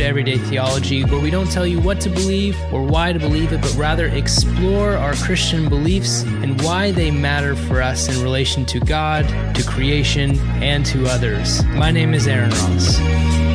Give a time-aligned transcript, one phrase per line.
[0.00, 3.52] To Everyday Theology, where we don't tell you what to believe or why to believe
[3.52, 8.64] it, but rather explore our Christian beliefs and why they matter for us in relation
[8.66, 11.62] to God, to creation, and to others.
[11.66, 13.49] My name is Aaron Ross.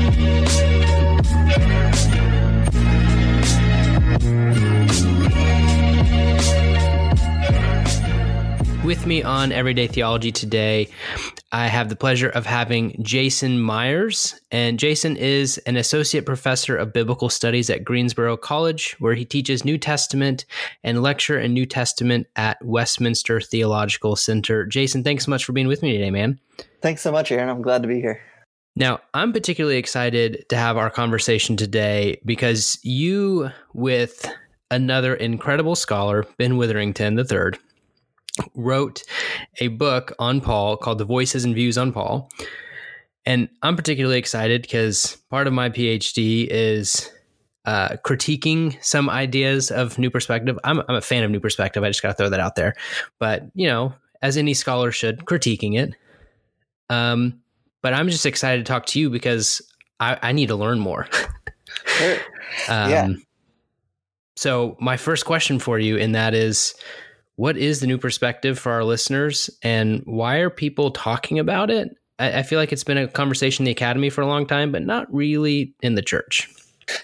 [8.85, 10.89] With me on Everyday Theology today,
[11.51, 14.39] I have the pleasure of having Jason Myers.
[14.51, 19.65] And Jason is an associate professor of biblical studies at Greensboro College, where he teaches
[19.65, 20.45] New Testament
[20.83, 24.67] and lecture in New Testament at Westminster Theological Center.
[24.67, 26.39] Jason, thanks so much for being with me today, man.
[26.83, 27.49] Thanks so much, Aaron.
[27.49, 28.21] I'm glad to be here.
[28.75, 34.31] Now, I'm particularly excited to have our conversation today because you, with
[34.69, 37.59] another incredible scholar, Ben Witherington III,
[38.53, 39.03] wrote
[39.59, 42.29] a book on Paul called The Voices and Views on Paul.
[43.25, 47.11] And I'm particularly excited because part of my PhD is
[47.65, 50.59] uh, critiquing some ideas of New Perspective.
[50.63, 51.83] I'm, I'm a fan of New Perspective.
[51.83, 52.75] I just got to throw that out there.
[53.19, 55.95] But, you know, as any scholar should, critiquing it.
[56.89, 57.41] Um,
[57.81, 59.61] but I'm just excited to talk to you because
[59.99, 61.07] I, I need to learn more.
[61.85, 62.17] sure.
[62.69, 63.07] Um, yeah.
[64.37, 66.73] So, my first question for you, and that is
[67.35, 71.89] what is the new perspective for our listeners and why are people talking about it?
[72.17, 74.71] I, I, feel like it's been a conversation in the academy for a long time,
[74.71, 76.49] but not really in the church.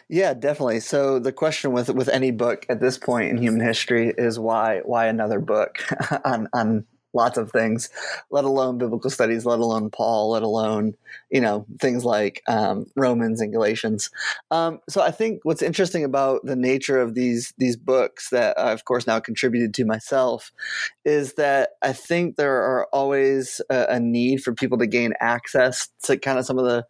[0.07, 0.79] Yeah, definitely.
[0.79, 4.81] So the question with with any book at this point in human history is why
[4.85, 5.79] why another book
[6.25, 7.89] on on lots of things,
[8.29, 10.95] let alone biblical studies, let alone Paul, let alone
[11.29, 14.09] you know things like um, Romans and Galatians.
[14.49, 18.71] Um, so I think what's interesting about the nature of these these books that I,
[18.71, 20.51] of course now contributed to myself
[21.05, 25.89] is that I think there are always a, a need for people to gain access
[26.03, 26.85] to kind of some of the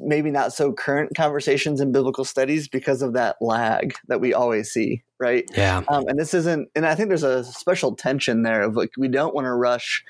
[0.00, 4.70] maybe not so current conversations in biblical studies because of that lag that we always
[4.70, 5.44] see right?
[5.56, 5.82] Yeah.
[5.88, 9.08] Um, and this isn't and i think there's a special tension there of like we
[9.08, 10.04] don't want to rush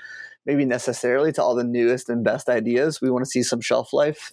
[0.47, 3.01] maybe necessarily to all the newest and best ideas.
[3.01, 4.33] We want to see some shelf life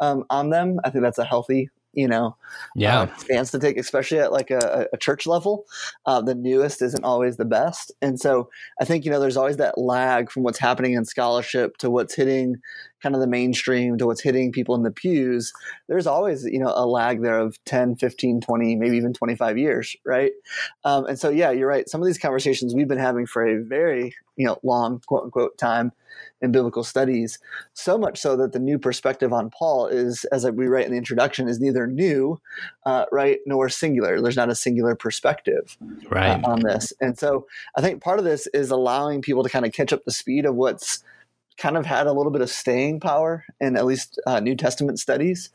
[0.00, 0.80] um, on them.
[0.84, 2.34] I think that's a healthy you know
[2.74, 3.02] yeah.
[3.02, 5.66] uh, stance to take especially at like a, a church level.
[6.06, 7.92] Uh, the newest isn't always the best.
[8.00, 8.48] And so
[8.80, 12.14] i think you know there's always that lag from what's happening in scholarship to what's
[12.14, 12.56] hitting
[13.02, 15.52] kind of the mainstream to what's hitting people in the pews
[15.88, 19.96] there's always you know a lag there of 10 15 20 maybe even 25 years
[20.04, 20.32] right
[20.84, 23.62] um, and so yeah you're right some of these conversations we've been having for a
[23.62, 25.92] very you know long quote unquote time
[26.40, 27.38] in biblical studies,
[27.72, 30.98] so much so that the new perspective on Paul is, as we write in the
[30.98, 32.40] introduction, is neither new,
[32.84, 34.20] uh, right, nor singular.
[34.20, 35.78] There's not a singular perspective
[36.10, 36.42] right.
[36.44, 36.92] uh, on this.
[37.00, 37.46] And so
[37.76, 40.44] I think part of this is allowing people to kind of catch up the speed
[40.44, 41.04] of what's
[41.58, 44.98] kind of had a little bit of staying power in at least uh, New Testament
[44.98, 45.50] studies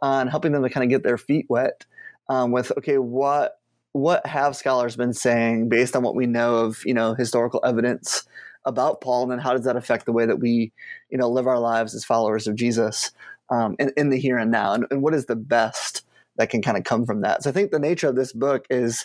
[0.00, 1.84] on helping them to kind of get their feet wet
[2.28, 3.58] um, with, okay, what
[3.94, 8.24] what have scholars been saying based on what we know of you know historical evidence
[8.64, 10.72] about Paul, and then how does that affect the way that we,
[11.10, 13.10] you know, live our lives as followers of Jesus
[13.50, 16.04] um, in, in, the here and now, and, and what is the best
[16.36, 17.42] that can kind of come from that.
[17.42, 19.04] So I think the nature of this book is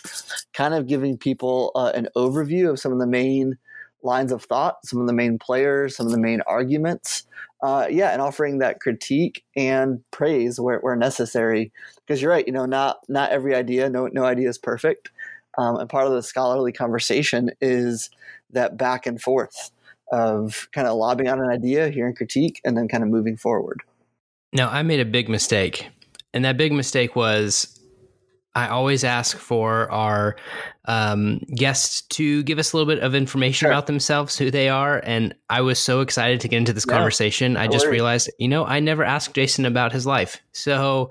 [0.54, 3.58] kind of giving people uh, an overview of some of the main
[4.02, 7.24] lines of thought, some of the main players, some of the main arguments.
[7.60, 11.72] Uh, yeah, and offering that critique and praise where, where necessary.
[12.06, 15.10] Because you're right, you know, not not every idea, no no idea is perfect.
[15.56, 18.10] Um, and part of the scholarly conversation is
[18.50, 19.72] that back and forth
[20.12, 23.82] of kind of lobbing out an idea, hearing critique, and then kind of moving forward.
[24.52, 25.88] Now, I made a big mistake.
[26.32, 27.77] And that big mistake was
[28.58, 30.36] I always ask for our
[30.86, 33.70] um, guests to give us a little bit of information sure.
[33.70, 35.00] about themselves, who they are.
[35.04, 37.56] And I was so excited to get into this yeah, conversation.
[37.56, 40.42] I just realized, you know, I never asked Jason about his life.
[40.52, 41.10] So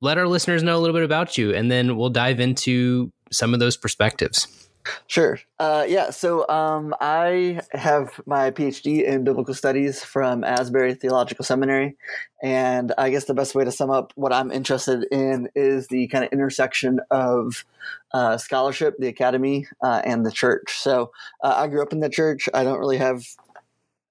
[0.00, 3.54] let our listeners know a little bit about you, and then we'll dive into some
[3.54, 4.61] of those perspectives.
[5.06, 5.38] Sure.
[5.58, 6.10] Uh, yeah.
[6.10, 11.96] So um, I have my PhD in biblical studies from Asbury Theological Seminary.
[12.42, 16.08] And I guess the best way to sum up what I'm interested in is the
[16.08, 17.64] kind of intersection of
[18.12, 20.72] uh, scholarship, the academy, uh, and the church.
[20.78, 21.12] So
[21.42, 22.48] uh, I grew up in the church.
[22.52, 23.24] I don't really have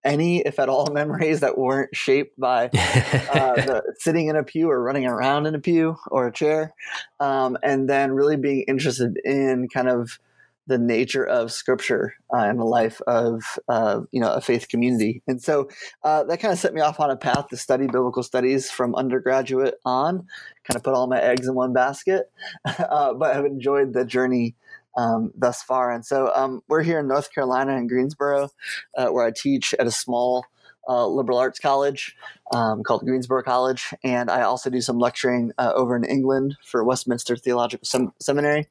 [0.03, 4.69] any, if at all, memories that weren't shaped by uh, the, sitting in a pew
[4.69, 6.73] or running around in a pew or a chair.
[7.19, 10.19] Um, and then really being interested in kind of
[10.67, 15.21] the nature of scripture uh, and the life of uh, you know a faith community.
[15.27, 15.69] And so
[16.03, 18.95] uh, that kind of set me off on a path to study biblical studies from
[18.95, 20.27] undergraduate on
[20.63, 22.31] kind of put all my eggs in one basket
[22.65, 24.55] uh, but i've enjoyed the journey
[24.97, 25.89] um, thus far.
[25.91, 28.49] And so um, we're here in north carolina in greensboro
[28.97, 30.45] uh, where i teach at a small
[30.87, 32.15] uh, liberal arts college
[32.53, 36.83] um, called Greensboro College, and I also do some lecturing uh, over in England for
[36.83, 38.67] Westminster Theological Sem- Seminary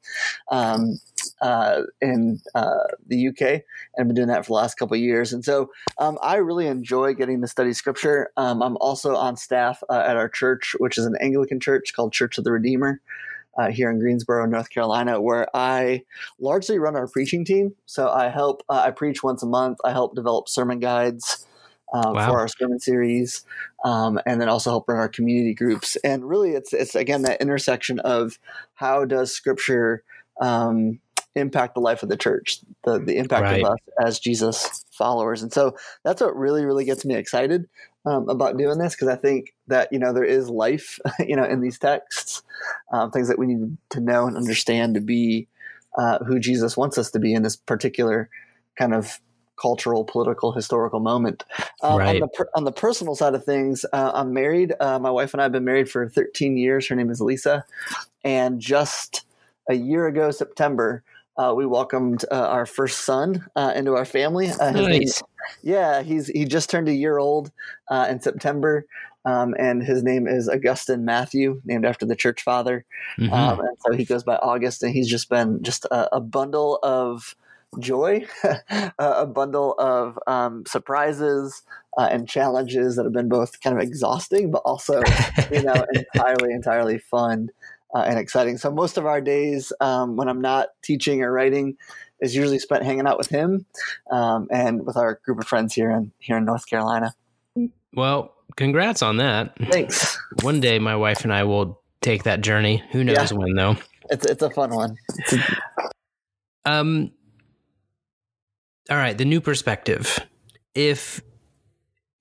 [0.49, 0.99] um,
[1.41, 3.63] uh, in uh, the UK, and
[3.99, 5.33] I've been doing that for the last couple of years.
[5.33, 8.29] And so um, I really enjoy getting to study Scripture.
[8.37, 12.13] Um, I'm also on staff uh, at our church, which is an Anglican church called
[12.13, 13.01] Church of the Redeemer.
[13.57, 16.03] Uh, here in Greensboro, North Carolina, where I
[16.39, 17.75] largely run our preaching team.
[17.85, 19.77] So I help, uh, I preach once a month.
[19.83, 21.45] I help develop sermon guides
[21.93, 22.31] um, wow.
[22.31, 23.43] for our sermon series,
[23.83, 25.95] um, and then also help run our community groups.
[26.03, 28.39] And really, it's it's again that intersection of
[28.75, 30.03] how does Scripture
[30.39, 30.99] um,
[31.35, 33.63] impact the life of the church, the the impact right.
[33.63, 35.41] of us as Jesus followers.
[35.41, 37.67] And so that's what really really gets me excited
[38.05, 41.45] um, about doing this because I think that you know there is life you know
[41.45, 42.43] in these texts,
[42.91, 45.47] um, things that we need to know and understand to be
[45.97, 48.29] uh, who Jesus wants us to be in this particular
[48.77, 49.19] kind of
[49.61, 51.43] cultural, political, historical moment.
[51.83, 52.21] Uh, right.
[52.21, 54.73] on, the, on the personal side of things, uh, I'm married.
[54.79, 56.87] Uh, my wife and I have been married for 13 years.
[56.87, 57.63] Her name is Lisa.
[58.23, 59.25] And just
[59.69, 61.03] a year ago, September,
[61.37, 64.49] uh, we welcomed uh, our first son uh, into our family.
[64.59, 65.21] nice.
[65.63, 67.51] yeah, he's he just turned a year old
[67.89, 68.85] in September.
[69.23, 72.85] Um, and his name is Augustine Matthew, named after the church father.
[73.19, 73.31] Mm-hmm.
[73.31, 76.79] Um, and so he goes by August, and he's just been just a, a bundle
[76.81, 77.35] of
[77.79, 78.25] joy,
[78.99, 81.63] a bundle of um, surprises
[81.97, 85.01] uh, and challenges that have been both kind of exhausting, but also,
[85.51, 87.49] you know, entirely, entirely fun
[87.95, 88.57] uh, and exciting.
[88.57, 91.77] So most of our days um, when I'm not teaching or writing
[92.19, 93.65] is usually spent hanging out with him
[94.11, 97.13] um, and with our group of friends here in here in North Carolina.
[97.93, 99.55] Well, congrats on that.
[99.71, 100.17] Thanks.
[100.41, 102.83] One day, my wife and I will take that journey.
[102.91, 103.37] Who knows yeah.
[103.37, 103.75] when, though?
[104.09, 104.97] It's it's a fun one.
[106.65, 107.11] um,
[108.89, 110.19] all right, the new perspective.
[110.73, 111.21] If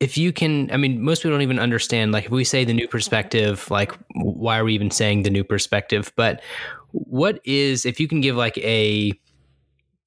[0.00, 2.12] if you can, I mean, most people don't even understand.
[2.12, 5.44] Like, if we say the new perspective, like, why are we even saying the new
[5.44, 6.10] perspective?
[6.16, 6.40] But
[6.92, 9.12] what is, if you can give like a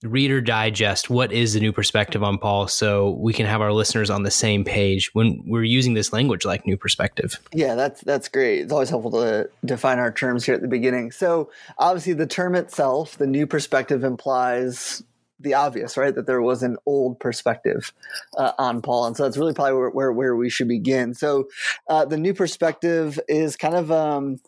[0.02, 4.10] reader digest, what is the new perspective on Paul so we can have our listeners
[4.10, 7.40] on the same page when we're using this language like new perspective?
[7.54, 8.62] Yeah, that's that's great.
[8.62, 11.12] It's always helpful to define our terms here at the beginning.
[11.12, 15.04] So, obviously the term itself, the new perspective implies
[15.44, 16.14] the obvious, right?
[16.16, 17.94] That there was an old perspective
[18.38, 21.14] uh, on Paul, and so that's really probably where where, where we should begin.
[21.14, 21.48] So,
[21.88, 24.40] uh, the new perspective is kind of um,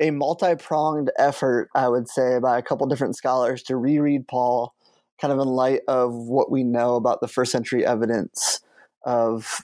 [0.00, 4.74] a multi pronged effort, I would say, by a couple different scholars to reread Paul,
[5.20, 8.60] kind of in light of what we know about the first century evidence
[9.04, 9.62] of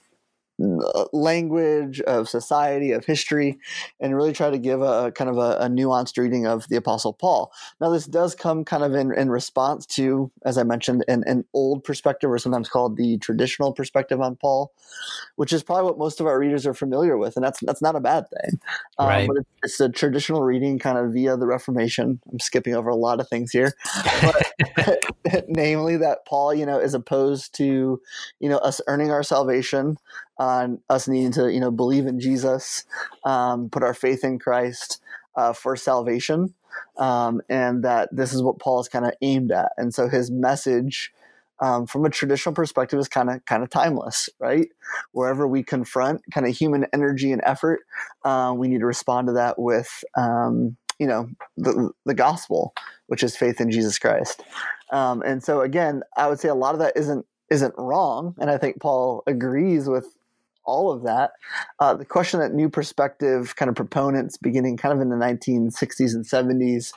[0.58, 3.58] language, of society, of history,
[4.00, 7.12] and really try to give a, kind of a, a, nuanced reading of the Apostle
[7.12, 7.52] Paul.
[7.80, 11.44] Now, this does come kind of in, in response to, as I mentioned, an, an
[11.52, 14.72] old perspective, or sometimes called the traditional perspective on Paul,
[15.36, 17.96] which is probably what most of our readers are familiar with, and that's that's not
[17.96, 18.58] a bad thing.
[18.98, 19.28] Um, right.
[19.28, 22.18] But it's, it's, a traditional reading, kind of via the Reformation.
[22.32, 23.74] I'm skipping over a lot of things here,
[24.22, 24.46] but
[25.48, 28.00] namely that Paul, you know, is opposed to,
[28.40, 29.98] you know, us earning our salvation
[30.38, 32.84] on us needing to, you know, believe in Jesus,
[33.24, 35.00] um, put our faith in Christ
[35.36, 36.54] uh, for salvation,
[36.98, 39.72] um, and that this is what Paul is kind of aimed at.
[39.76, 41.12] And so his message,
[41.60, 44.68] um, from a traditional perspective, is kind of kind of timeless, right?
[45.12, 47.80] Wherever we confront kind of human energy and effort,
[48.24, 52.74] uh, we need to respond to that with, um, you know, the the gospel,
[53.06, 54.42] which is faith in Jesus Christ.
[54.92, 58.50] Um, and so again, I would say a lot of that isn't isn't wrong, and
[58.50, 60.15] I think Paul agrees with
[60.66, 61.32] all of that.
[61.78, 66.14] Uh, the question that New Perspective kind of proponents, beginning kind of in the 1960s
[66.14, 66.92] and 70s,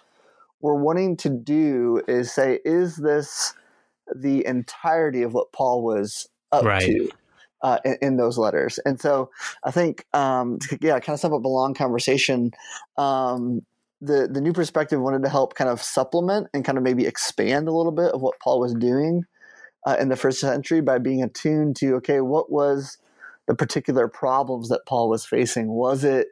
[0.61, 3.53] were wanting to do is say, is this
[4.13, 6.85] the entirety of what Paul was up right.
[6.85, 7.09] to?
[7.61, 8.79] Uh, in, in, those letters.
[8.85, 9.31] And so
[9.65, 12.51] I think, um, yeah, kind of sum up a long conversation.
[12.97, 13.63] Um,
[14.01, 17.67] the the new perspective wanted to help kind of supplement and kind of maybe expand
[17.67, 19.25] a little bit of what Paul was doing
[19.85, 22.97] uh, in the first century by being attuned to okay, what was
[23.49, 25.69] the particular problems that Paul was facing?
[25.69, 26.27] Was it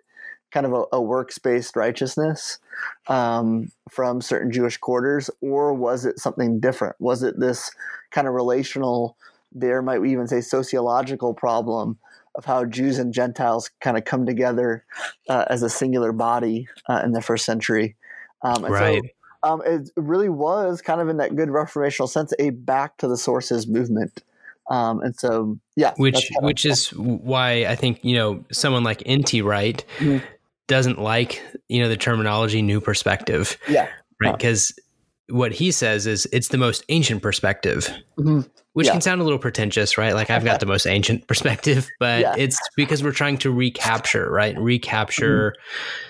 [0.52, 2.60] kind of a, a works based righteousness
[3.08, 6.96] um, from certain Jewish quarters, or was it something different?
[7.00, 7.72] Was it this
[8.12, 9.18] kind of relational,
[9.52, 11.98] there might we even say sociological problem
[12.36, 14.86] of how Jews and Gentiles kind of come together
[15.28, 17.96] uh, as a singular body uh, in the first century?
[18.44, 19.02] Um, right.
[19.44, 23.08] So, um, it really was kind of in that good reformational sense a back to
[23.08, 24.22] the sources movement.
[24.70, 29.42] Um, and so, yeah, which which is why I think you know someone like N.T.
[29.42, 30.26] Wright mm-hmm.
[30.68, 33.88] doesn't like you know the terminology new perspective, yeah,
[34.22, 34.34] right?
[34.34, 38.42] Because uh, what he says is it's the most ancient perspective, mm-hmm.
[38.74, 38.94] which yeah.
[38.94, 40.14] can sound a little pretentious, right?
[40.14, 42.36] Like I've got the most ancient perspective, but yeah.
[42.38, 44.58] it's because we're trying to recapture, right?
[44.58, 45.52] Recapture.
[45.52, 46.04] Mm-hmm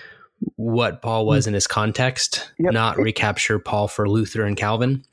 [0.56, 1.48] what Paul was mm.
[1.48, 2.72] in his context, yep.
[2.72, 5.04] not recapture Paul for Luther and Calvin.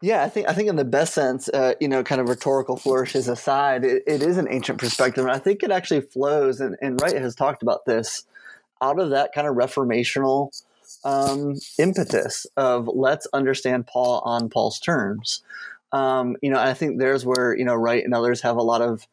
[0.00, 2.76] Yeah, I think I think in the best sense, uh, you know, kind of rhetorical
[2.76, 6.60] flourishes aside, it, it is an ancient perspective, and I think it actually flows.
[6.60, 8.24] And, and Wright has talked about this
[8.82, 10.50] out of that kind of reformational
[11.04, 15.42] um, impetus of let's understand Paul on Paul's terms.
[15.92, 18.82] Um, you know, I think there's where you know Wright and others have a lot
[18.82, 19.06] of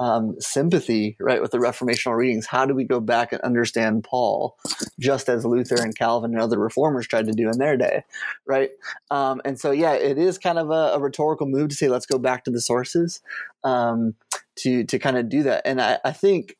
[0.00, 2.46] um, sympathy, right, with the Reformational readings.
[2.46, 4.56] How do we go back and understand Paul,
[4.98, 8.04] just as Luther and Calvin and other reformers tried to do in their day,
[8.46, 8.70] right?
[9.10, 12.06] Um, and so, yeah, it is kind of a, a, rhetorical move to say, let's
[12.06, 13.20] go back to the sources
[13.64, 14.14] um,
[14.56, 15.62] to to kind of do that.
[15.64, 16.56] And I, I think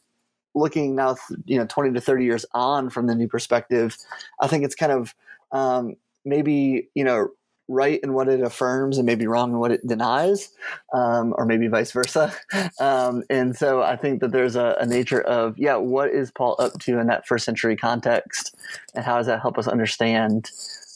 [0.54, 3.96] looking now, you know, twenty to thirty years on from the new perspective,
[4.40, 5.14] I think it's kind of
[5.52, 7.28] um, maybe you know
[7.68, 10.50] right in what it affirms and maybe wrong in what it denies,
[10.94, 12.32] um, or maybe vice versa.
[12.80, 16.54] Um, and so I think that there's a, a, nature of, yeah, what is Paul
[16.58, 18.54] up to in that first century context?
[18.94, 20.50] And how does that help us understand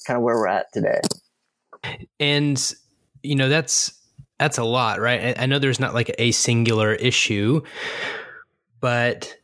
[0.07, 1.01] kind of where we're at today?
[2.21, 2.75] And,
[3.23, 3.93] you know, that's,
[4.39, 5.39] that's a lot, right?
[5.39, 7.63] I, I know there's not like a singular issue,
[8.81, 9.37] but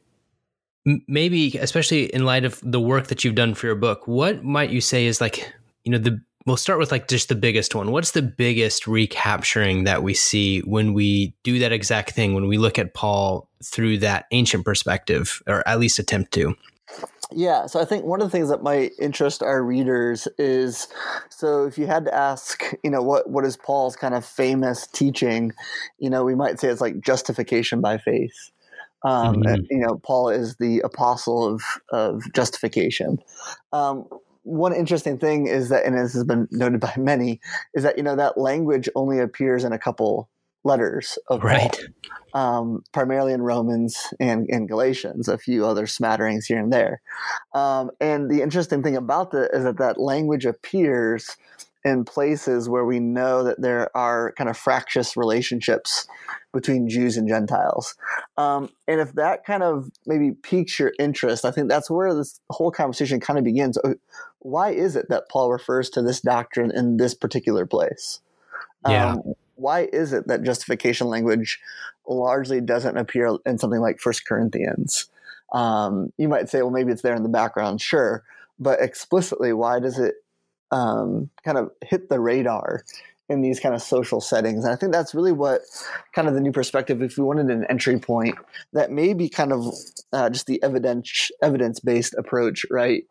[1.06, 4.70] maybe, especially in light of the work that you've done for your book, what might
[4.70, 5.52] you say is like,
[5.84, 7.92] you know, the we'll start with like just the biggest one.
[7.92, 12.58] What's the biggest recapturing that we see when we do that exact thing, when we
[12.58, 16.56] look at Paul through that ancient perspective, or at least attempt to?
[17.30, 20.88] Yeah, so I think one of the things that might interest our readers is
[21.28, 24.86] so if you had to ask, you know, what what is Paul's kind of famous
[24.86, 25.52] teaching,
[25.98, 28.50] you know, we might say it's like justification by faith.
[29.04, 29.46] Um, mm-hmm.
[29.46, 33.18] and, you know, Paul is the apostle of of justification.
[33.72, 34.06] Um,
[34.48, 37.40] one interesting thing is that, and this has been noted by many,
[37.74, 40.28] is that you know that language only appears in a couple
[40.64, 41.78] letters of right.
[42.34, 47.00] Um, primarily in Romans and, in Galatians, a few other smatterings here and there.
[47.54, 51.36] Um, and the interesting thing about that is that that language appears
[51.88, 56.06] in places where we know that there are kind of fractious relationships
[56.52, 57.96] between Jews and Gentiles.
[58.36, 62.40] Um, and if that kind of maybe piques your interest, I think that's where this
[62.50, 63.78] whole conversation kind of begins.
[63.78, 63.94] Uh,
[64.40, 68.20] why is it that Paul refers to this doctrine in this particular place?
[68.86, 69.12] Yeah.
[69.12, 71.58] Um, why is it that justification language
[72.06, 75.06] largely doesn't appear in something like First Corinthians?
[75.52, 78.22] Um, you might say, well, maybe it's there in the background, sure,
[78.58, 80.16] but explicitly, why does it
[80.70, 82.84] um, kind of hit the radar
[83.28, 84.64] in these kind of social settings.
[84.64, 85.62] And I think that's really what
[86.14, 88.36] kind of the new perspective, if we wanted an entry point
[88.72, 89.74] that may be kind of
[90.12, 93.04] uh, just the evidence evidence based approach, right?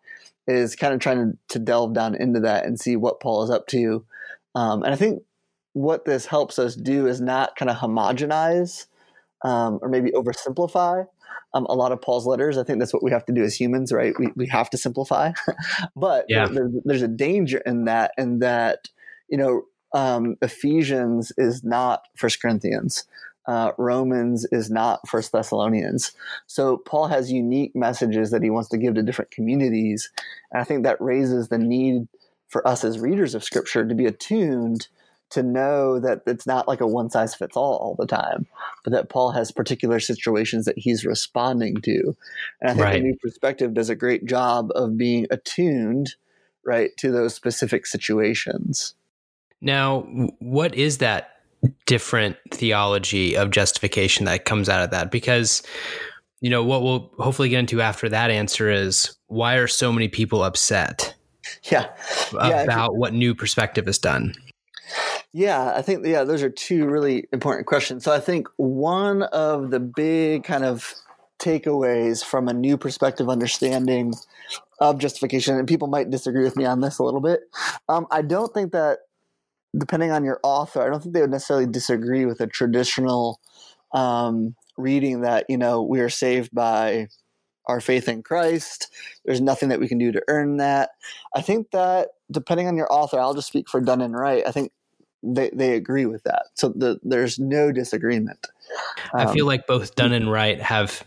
[0.48, 3.50] Is kind of trying to, to, delve down into that and see what Paul is
[3.50, 4.06] up to.
[4.56, 5.22] Um, and I think
[5.74, 8.88] what this helps us do is not kind of homogenize
[9.44, 11.06] um, or maybe oversimplify
[11.58, 12.58] um, a lot of Paul's letters.
[12.58, 14.14] I think that's what we have to do as humans, right?
[14.18, 15.32] We, we have to simplify.
[15.96, 16.48] but yeah.
[16.48, 18.90] there, there's a danger in that, and that,
[19.28, 23.06] you know, um, Ephesians is not First Corinthians.
[23.48, 26.12] Uh, Romans is not First Thessalonians.
[26.48, 30.12] So Paul has unique messages that he wants to give to different communities,
[30.52, 32.10] and I think that raises the need
[32.50, 34.88] for us as readers of Scripture to be attuned
[35.30, 38.46] to know that it's not like a one size fits all all the time,
[38.84, 42.16] but that Paul has particular situations that he's responding to.
[42.62, 42.94] And I think right.
[42.94, 46.16] the new perspective does a great job of being attuned,
[46.66, 48.94] right, to those specific situations.
[49.62, 50.02] Now,
[50.40, 51.32] what is that
[51.86, 55.12] different theology of justification that comes out of that?
[55.12, 55.64] Because,
[56.40, 60.08] you know, what we'll hopefully get into after that answer is why are so many
[60.08, 61.16] people upset?
[61.64, 61.88] Yeah.
[62.32, 64.36] About yeah, what new perspective has done.
[65.34, 68.04] Yeah, I think yeah, those are two really important questions.
[68.04, 70.94] So I think one of the big kind of
[71.40, 74.14] takeaways from a new perspective understanding
[74.80, 77.42] of justification, and people might disagree with me on this a little bit.
[77.90, 79.00] Um, I don't think that,
[79.78, 83.40] depending on your author, I don't think they would necessarily disagree with a traditional
[83.94, 87.08] um, reading that you know we are saved by
[87.68, 88.94] our faith in Christ.
[89.26, 90.92] There's nothing that we can do to earn that.
[91.36, 94.44] I think that depending on your author, I'll just speak for Dunn and Wright.
[94.48, 94.72] I think
[95.24, 96.48] they, they agree with that.
[96.54, 98.46] So the, there's no disagreement.
[99.14, 101.04] Um, I feel um, like both Dunn and Wright have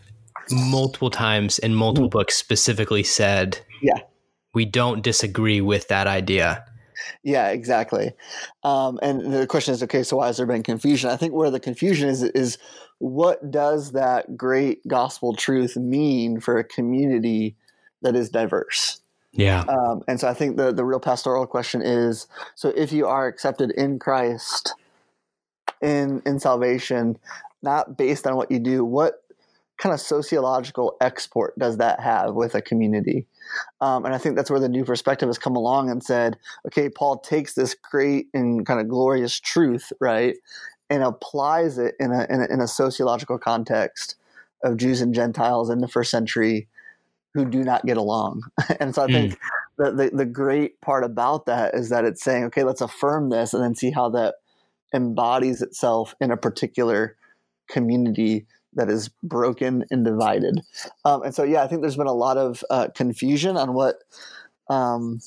[0.51, 2.17] multiple times in multiple mm-hmm.
[2.17, 3.99] books specifically said, yeah,
[4.53, 6.65] we don't disagree with that idea.
[7.23, 8.13] Yeah, exactly.
[8.63, 11.09] Um, and the question is, okay, so why has there been confusion?
[11.09, 12.57] I think where the confusion is is
[12.99, 17.55] what does that great gospel truth mean for a community
[18.01, 19.01] that is diverse?
[19.33, 19.61] Yeah.
[19.61, 23.27] Um, and so I think the the real pastoral question is: so if you are
[23.27, 24.73] accepted in Christ,
[25.81, 27.17] in in salvation,
[27.61, 29.23] not based on what you do, what
[29.77, 33.25] kind of sociological export does that have with a community?
[33.79, 36.87] Um, and I think that's where the new perspective has come along and said, okay,
[36.87, 40.35] Paul takes this great and kind of glorious truth, right,
[40.89, 44.15] and applies it in a, in a, in a sociological context
[44.63, 46.67] of Jews and Gentiles in the first century
[47.33, 48.41] who do not get along.
[48.79, 49.37] and so I think mm.
[49.77, 53.53] the, the, the great part about that is that it's saying, okay, let's affirm this
[53.53, 54.35] and then see how that
[54.93, 57.15] embodies itself in a particular
[57.69, 60.61] community that is broken and divided.
[61.05, 63.97] Um, and so, yeah, I think there's been a lot of uh, confusion on what
[64.69, 65.19] um,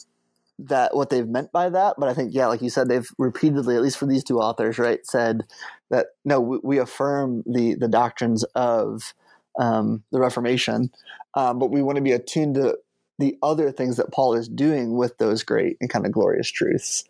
[0.58, 1.96] that what they've meant by that.
[1.99, 4.78] But I think, yeah, like you said, they've repeatedly, at least for these two authors,
[4.78, 5.42] right, said
[5.90, 9.14] that no, we, we affirm the the doctrines of
[9.58, 10.90] um, the Reformation,
[11.34, 12.78] um, but we want to be attuned to
[13.18, 17.04] the other things that Paul is doing with those great and kind of glorious truths.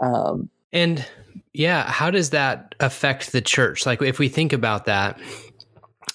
[0.00, 1.04] Um, and
[1.52, 3.86] yeah, how does that affect the church?
[3.86, 5.18] Like, if we think about that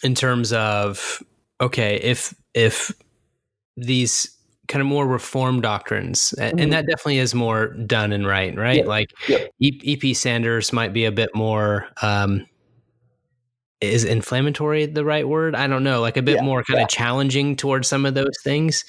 [0.04, 1.22] in terms of
[1.60, 2.92] okay, if if
[3.76, 4.38] these
[4.68, 6.64] kind of more reform doctrines and, mm-hmm.
[6.64, 8.86] and that definitely is more Dunn and Wright right yeah.
[8.86, 9.12] like
[9.62, 12.46] ep sanders might be a bit more um
[13.84, 16.42] is inflammatory the right word i don't know like a bit yeah.
[16.42, 18.86] more kind of challenging towards some of those things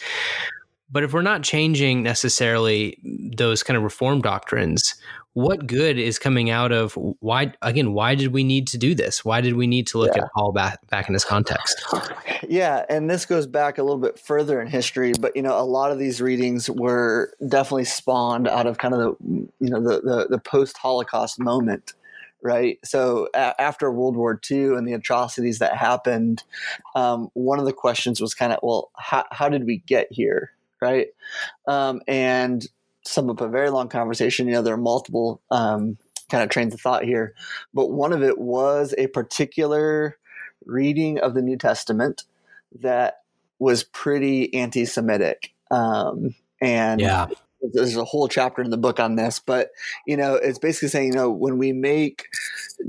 [0.90, 2.98] but if we're not changing necessarily
[3.36, 4.94] those kind of reform doctrines
[5.34, 9.24] what good is coming out of why again why did we need to do this
[9.24, 10.22] why did we need to look yeah.
[10.22, 11.84] at paul back back in this context
[12.48, 15.66] yeah and this goes back a little bit further in history but you know a
[15.66, 19.26] lot of these readings were definitely spawned out of kind of the
[19.58, 21.94] you know the the, the post holocaust moment
[22.44, 22.78] right?
[22.84, 26.44] So a- after world war ii and the atrocities that happened
[26.94, 30.52] um, one of the questions was kind of well how, how did we get here
[30.84, 31.08] right?
[31.66, 32.66] Um, and
[33.06, 35.96] sum up a very long conversation, you know, there are multiple um,
[36.30, 37.34] kind of trains of thought here,
[37.72, 40.18] but one of it was a particular
[40.66, 42.24] reading of the New Testament
[42.80, 43.22] that
[43.58, 47.26] was pretty anti-Semitic, um, and yeah
[47.72, 49.70] there's a whole chapter in the book on this, but
[50.06, 52.26] you know, it's basically saying, you know, when we make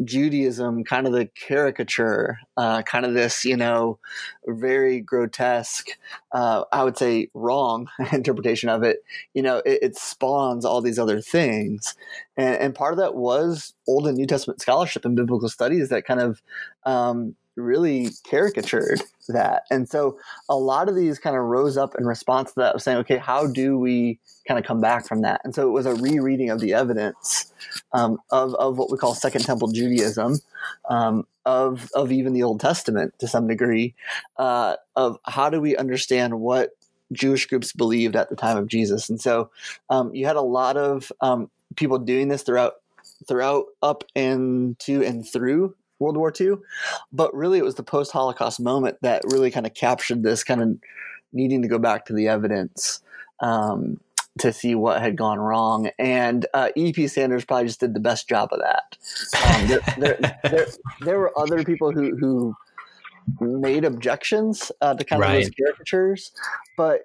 [0.03, 3.99] Judaism kind of the caricature, uh, kind of this, you know,
[4.45, 5.87] very grotesque,
[6.33, 10.99] uh, I would say wrong interpretation of it, you know, it, it spawns all these
[10.99, 11.95] other things.
[12.37, 16.05] And, and, part of that was Old and New Testament scholarship and biblical studies that
[16.05, 16.41] kind of
[16.85, 19.63] um, really caricatured that.
[19.71, 20.17] And so
[20.49, 23.47] a lot of these kind of rose up in response to that, saying, okay, how
[23.47, 25.41] do we kind of come back from that?
[25.43, 27.51] And so it was a rereading of the evidence
[27.93, 30.39] um, of, of what we call Second Temple Judaism,
[30.89, 33.95] um, of, of even the Old Testament to some degree,
[34.37, 36.71] uh, of how do we understand what
[37.11, 39.09] Jewish groups believed at the time of Jesus.
[39.09, 39.49] And so
[39.89, 42.73] um, you had a lot of um, people doing this throughout
[43.27, 46.55] throughout up and to and through World War II.
[47.11, 50.61] But really, it was the post Holocaust moment that really kind of captured this kind
[50.61, 50.77] of
[51.33, 53.01] needing to go back to the evidence
[53.41, 53.99] um,
[54.39, 55.89] to see what had gone wrong.
[55.99, 57.07] And uh, E.P.
[57.07, 58.97] Sanders probably just did the best job of that.
[59.45, 60.67] Um, there, there, there,
[61.01, 62.55] there, were other people who, who
[63.39, 65.43] made objections uh, to kind of right.
[65.43, 66.31] those caricatures,
[66.77, 67.01] but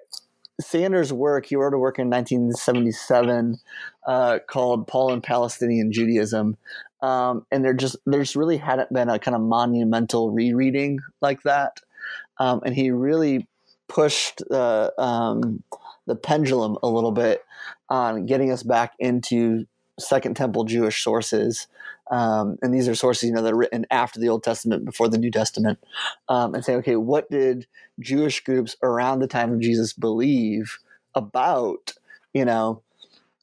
[0.61, 3.59] Sanders' work, he wrote a work in 1977
[4.07, 6.57] uh, called Paul and Palestinian Judaism,
[7.01, 11.77] um, and there just there's really hadn't been a kind of monumental rereading like that,
[12.39, 13.47] um, and he really
[13.87, 15.63] pushed the um,
[16.07, 17.43] the pendulum a little bit
[17.89, 19.65] on getting us back into
[20.01, 21.67] Second Temple Jewish sources,
[22.09, 25.07] um, and these are sources you know that are written after the Old Testament, before
[25.07, 25.79] the New Testament,
[26.29, 27.67] um, and say, okay, what did
[27.99, 30.79] Jewish groups around the time of Jesus believe
[31.15, 31.93] about
[32.33, 32.81] you know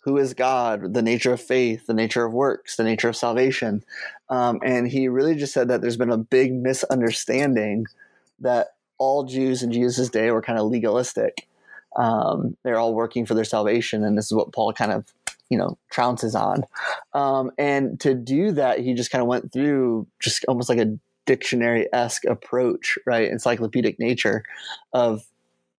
[0.05, 3.85] who is God, the nature of faith, the nature of works, the nature of salvation.
[4.31, 7.85] Um, and he really just said that there's been a big misunderstanding
[8.39, 11.47] that all Jews in Jesus' day were kind of legalistic.
[11.97, 15.13] Um, they're all working for their salvation, and this is what Paul kind of
[15.51, 16.65] you know trounces on.
[17.13, 20.99] Um, and to do that, he just kind of went through just almost like a
[21.27, 23.31] dictionary esque approach, right?
[23.31, 24.45] Encyclopedic nature
[24.93, 25.23] of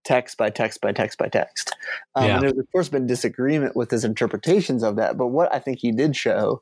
[0.06, 1.76] text by text by text by text.
[2.16, 2.34] Um, yeah.
[2.36, 5.80] And there's of course been disagreement with his interpretations of that, but what I think
[5.80, 6.62] he did show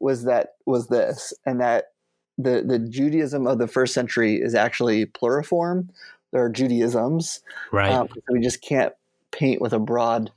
[0.00, 1.92] was that was this, and that
[2.38, 5.88] the the Judaism of the first century is actually pluriform.
[6.32, 7.40] There are Judaisms,
[7.72, 7.92] right?
[7.92, 8.92] Um, so we just can't
[9.30, 10.30] paint with a broad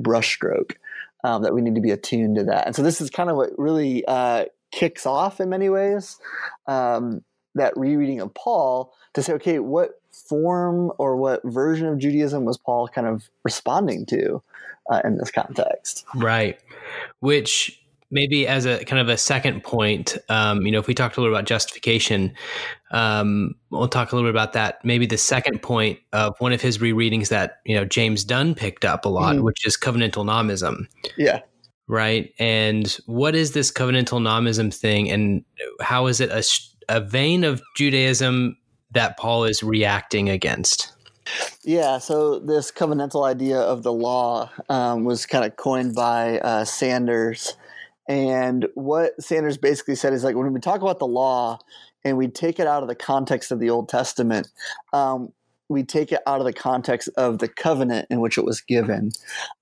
[0.00, 0.76] brushstroke.
[1.24, 3.36] Um, that we need to be attuned to that, and so this is kind of
[3.36, 6.18] what really uh, kicks off in many ways
[6.66, 7.22] um,
[7.54, 12.58] that rereading of Paul to say, okay, what form or what version of Judaism was
[12.58, 14.42] Paul kind of responding to
[14.90, 16.04] uh, in this context?
[16.14, 16.58] Right.
[17.20, 17.81] Which
[18.12, 21.20] maybe as a kind of a second point, um, you know, if we talked a
[21.20, 22.32] little about justification,
[22.92, 24.84] um, we'll talk a little bit about that.
[24.84, 28.84] Maybe the second point of one of his rereadings that you know James Dunn picked
[28.84, 29.44] up a lot, mm-hmm.
[29.44, 30.86] which is covenantal nomism.
[31.16, 31.40] Yeah.
[31.88, 32.32] Right.
[32.38, 35.44] And what is this covenantal nomism thing, and
[35.80, 36.44] how is it a,
[36.88, 38.56] a vein of Judaism
[38.92, 40.92] that Paul is reacting against?
[41.62, 46.64] Yeah, so this covenantal idea of the law um, was kind of coined by uh,
[46.64, 47.56] Sanders.
[48.08, 51.58] And what Sanders basically said is like when we talk about the law
[52.04, 54.48] and we take it out of the context of the Old Testament,
[54.92, 55.32] um,
[55.68, 59.10] we take it out of the context of the covenant in which it was given.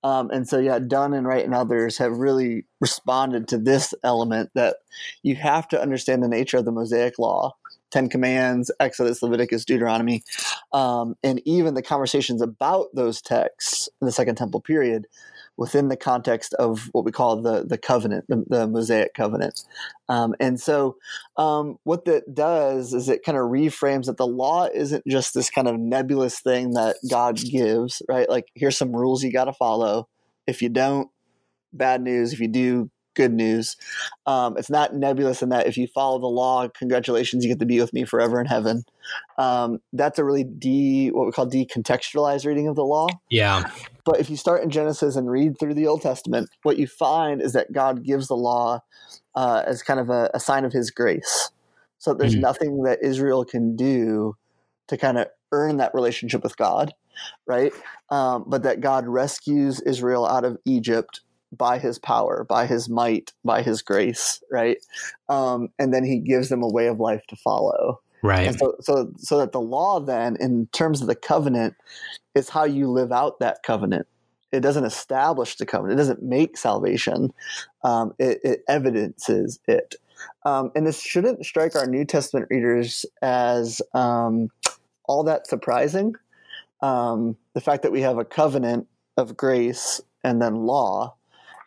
[0.03, 4.49] Um, and so, yeah, Dunn and Wright and others have really responded to this element
[4.55, 4.77] that
[5.23, 7.55] you have to understand the nature of the Mosaic law
[7.91, 10.23] Ten Commands, Exodus, Leviticus, Deuteronomy,
[10.71, 15.07] um, and even the conversations about those texts in the Second Temple period
[15.57, 19.63] within the context of what we call the the covenant, the, the Mosaic covenant.
[20.09, 20.97] Um, and so,
[21.37, 25.49] um, what that does is it kind of reframes that the law isn't just this
[25.49, 28.29] kind of nebulous thing that God gives, right?
[28.29, 30.07] Like here's some rules you got to follow.
[30.47, 31.09] If you don't,
[31.73, 32.33] bad news.
[32.33, 33.77] If you do, good news.
[34.25, 37.65] Um, it's not nebulous in that if you follow the law, congratulations, you get to
[37.65, 38.83] be with me forever in heaven.
[39.37, 43.07] Um, that's a really de what we call decontextualized reading of the law.
[43.29, 43.69] Yeah.
[44.05, 47.41] But if you start in Genesis and read through the Old Testament, what you find
[47.41, 48.79] is that God gives the law
[49.35, 51.51] uh, as kind of a, a, sign of His grace.
[51.99, 52.41] So there's mm-hmm.
[52.41, 54.35] nothing that Israel can do
[54.87, 56.93] to kind of earn that relationship with God,
[57.45, 57.71] right?
[58.09, 63.33] Um, but that God rescues Israel out of Egypt by his power, by his might,
[63.43, 64.77] by his grace, right?
[65.29, 68.01] Um, and then he gives them a way of life to follow.
[68.23, 68.47] Right.
[68.47, 71.75] And so, so, so that the law then, in terms of the covenant,
[72.35, 74.07] is how you live out that covenant.
[74.51, 75.99] It doesn't establish the covenant.
[75.99, 77.33] It doesn't make salvation.
[77.83, 79.95] Um, it, it, evidences it.
[80.45, 84.49] Um, and this shouldn't strike our New Testament readers as um,
[85.05, 86.15] all that surprising.
[86.81, 88.87] Um, the fact that we have a covenant
[89.17, 91.15] of grace and then law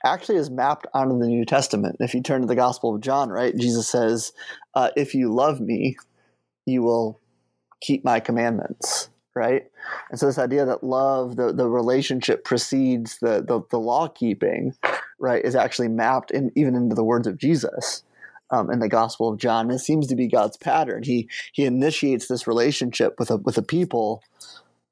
[0.04, 1.96] actually is mapped onto the New Testament.
[2.00, 4.32] If you turn to the Gospel of John, right, Jesus says,
[4.74, 5.96] uh, "If you love me,
[6.66, 7.20] you will
[7.80, 9.64] keep my commandments." Right,
[10.10, 14.74] and so this idea that love, the the relationship precedes the the, the law keeping,
[15.18, 18.04] right, is actually mapped in even into the words of Jesus.
[18.50, 21.02] Um, in the Gospel of John, it seems to be God's pattern.
[21.02, 24.22] He he initiates this relationship with a with a people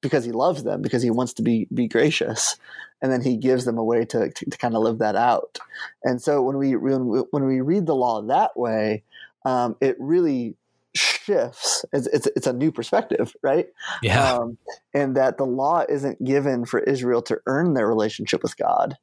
[0.03, 2.57] because he loves them, because he wants to be be gracious,
[3.01, 5.59] and then he gives them a way to, to, to kind of live that out.
[6.05, 9.05] And so when we when we, when we read the law that way,
[9.45, 10.57] um, it really
[10.95, 11.85] shifts.
[11.93, 13.69] It's, it's, it's a new perspective, right?
[14.03, 14.35] Yeah.
[14.35, 14.59] Um,
[14.93, 18.99] and that the law isn't given for Israel to earn their relationship with God.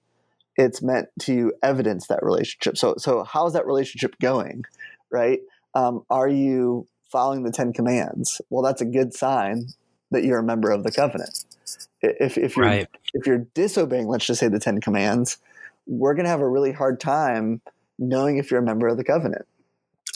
[0.56, 2.78] It's meant to evidence that relationship.
[2.78, 4.66] So so how's that relationship going,
[5.10, 5.40] right?
[5.74, 8.42] Um, are you following the Ten Commands?
[8.50, 9.70] Well, that's a good sign
[10.12, 11.45] that you're a member of the covenant.
[12.02, 12.88] If, if you're right.
[13.13, 15.38] if you're disobeying, let's just say the Ten Commands,
[15.86, 17.62] we're going to have a really hard time
[17.98, 19.45] knowing if you're a member of the covenant.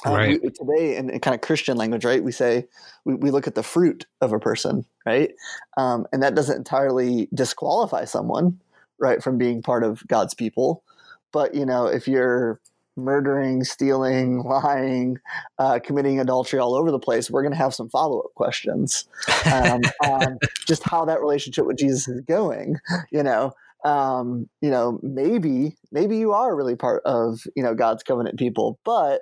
[0.05, 0.41] Um, right.
[0.41, 2.67] We, today, in, in, kind of Christian language, right, we say
[3.05, 5.31] we, we look at the fruit of a person, right,
[5.77, 8.59] um, and that doesn't entirely disqualify someone,
[8.99, 10.83] right, from being part of God's people.
[11.31, 12.59] But you know, if you're
[12.95, 15.17] murdering, stealing, lying,
[15.59, 19.07] uh, committing adultery all over the place, we're going to have some follow up questions
[19.51, 22.77] um, on just how that relationship with Jesus is going.
[23.11, 23.53] You know,
[23.83, 28.79] um, you know, maybe maybe you are really part of you know God's covenant people,
[28.83, 29.21] but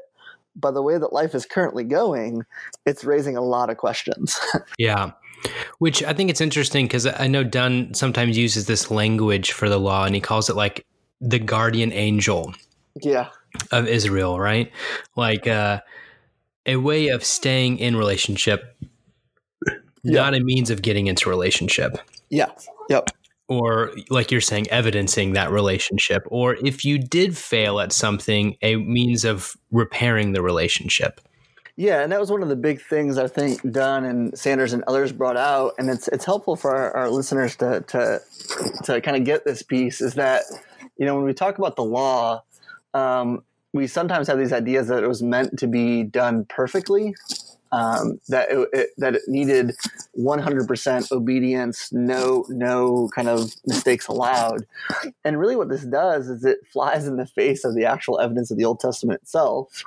[0.55, 2.43] by the way that life is currently going,
[2.85, 4.37] it's raising a lot of questions.
[4.77, 5.11] yeah.
[5.79, 9.79] Which I think it's interesting because I know Dunn sometimes uses this language for the
[9.79, 10.85] law and he calls it like
[11.19, 12.53] the guardian angel.
[13.01, 13.29] Yeah
[13.71, 14.71] of Israel, right?
[15.15, 15.81] Like uh,
[16.65, 18.77] a way of staying in relationship,
[20.03, 20.21] yeah.
[20.21, 21.97] not a means of getting into relationship.
[22.29, 22.51] Yeah.
[22.89, 23.09] Yep.
[23.47, 28.75] or like you're saying evidencing that relationship or if you did fail at something a
[28.75, 31.21] means of repairing the relationship
[31.77, 34.83] yeah, and that was one of the big things I think Dunn and Sanders and
[34.83, 38.19] others brought out, and it's it's helpful for our, our listeners to to
[38.83, 40.43] to kind of get this piece is that
[40.97, 42.43] you know when we talk about the law,
[42.93, 47.15] um, we sometimes have these ideas that it was meant to be done perfectly,
[47.71, 49.73] um, that it, it, that it needed
[50.19, 54.65] 100% obedience, no no kind of mistakes allowed,
[55.23, 58.51] and really what this does is it flies in the face of the actual evidence
[58.51, 59.83] of the Old Testament itself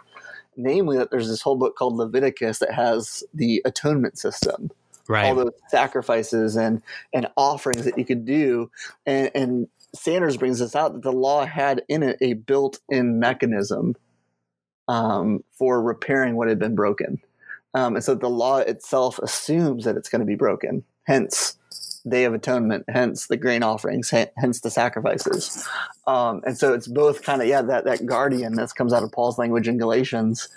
[0.57, 4.71] namely that there's this whole book called Leviticus that has the atonement system.
[5.07, 5.27] Right.
[5.27, 8.71] All those sacrifices and and offerings that you could do.
[9.05, 13.95] And, and Sanders brings this out that the law had in it a built-in mechanism
[14.89, 17.21] um, for repairing what had been broken.
[17.75, 20.85] Um, and so the law itself assumes that it's going to be broken.
[21.07, 21.57] Hence,
[22.07, 25.67] Day of Atonement, hence the grain offerings, hence the sacrifices.
[26.07, 29.11] Um, and so it's both kind of, yeah, that, that guardian that comes out of
[29.11, 30.49] Paul's language in Galatians.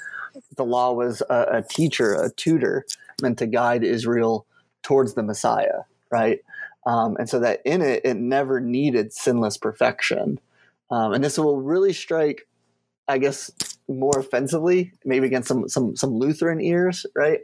[0.57, 2.85] The law was a, a teacher, a tutor
[3.21, 4.45] meant to guide Israel
[4.83, 6.39] towards the Messiah, right?
[6.87, 10.39] Um, and so that in it, it never needed sinless perfection.
[10.89, 12.47] Um, and this will really strike,
[13.09, 13.51] I guess,
[13.89, 17.41] more offensively, maybe against some some some Lutheran ears, right?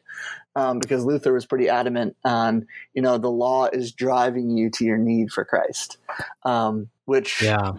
[0.56, 4.86] Um, because Luther was pretty adamant on, you know, the law is driving you to
[4.86, 5.97] your need for Christ,
[6.43, 7.73] um, which yeah.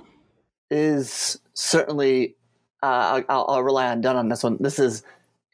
[0.70, 2.37] is certainly.
[2.83, 4.59] Uh, I'll, I'll, rely on Dunn on this one.
[4.61, 5.03] This is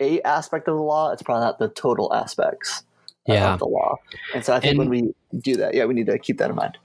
[0.00, 1.12] a aspect of the law.
[1.12, 2.82] It's probably not the total aspects
[3.24, 3.52] yeah.
[3.52, 3.98] of the law.
[4.34, 6.50] And so I think and, when we do that, yeah, we need to keep that
[6.50, 6.78] in mind.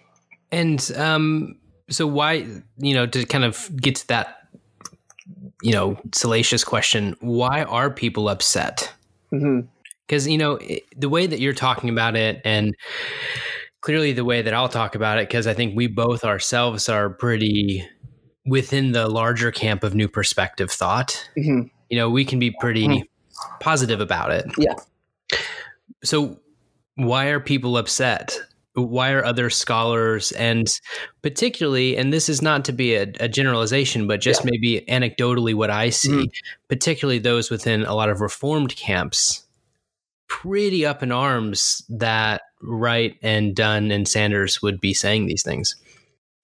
[0.52, 1.58] And um,
[1.90, 4.46] so why, you know, to kind of get to that
[5.62, 7.16] you know, salacious question.
[7.20, 8.94] Why are people upset?
[9.32, 10.30] Because, mm-hmm.
[10.30, 10.60] you know,
[10.96, 12.76] the way that you're talking about it and
[13.82, 17.10] clearly the way that I'll talk about it, because I think we both ourselves are
[17.10, 17.84] pretty
[18.46, 21.28] within the larger camp of new perspective thought.
[21.38, 21.68] Mm-hmm.
[21.90, 23.58] You know, we can be pretty mm-hmm.
[23.60, 24.46] positive about it.
[24.58, 24.76] Yeah.
[26.04, 26.40] So,
[26.96, 28.40] why are people upset?
[28.76, 30.80] why are other scholars and
[31.22, 34.52] particularly and this is not to be a, a generalization but just yeah.
[34.52, 36.68] maybe anecdotally what i see mm-hmm.
[36.68, 39.46] particularly those within a lot of reformed camps
[40.28, 45.76] pretty up in arms that wright and dunn and sanders would be saying these things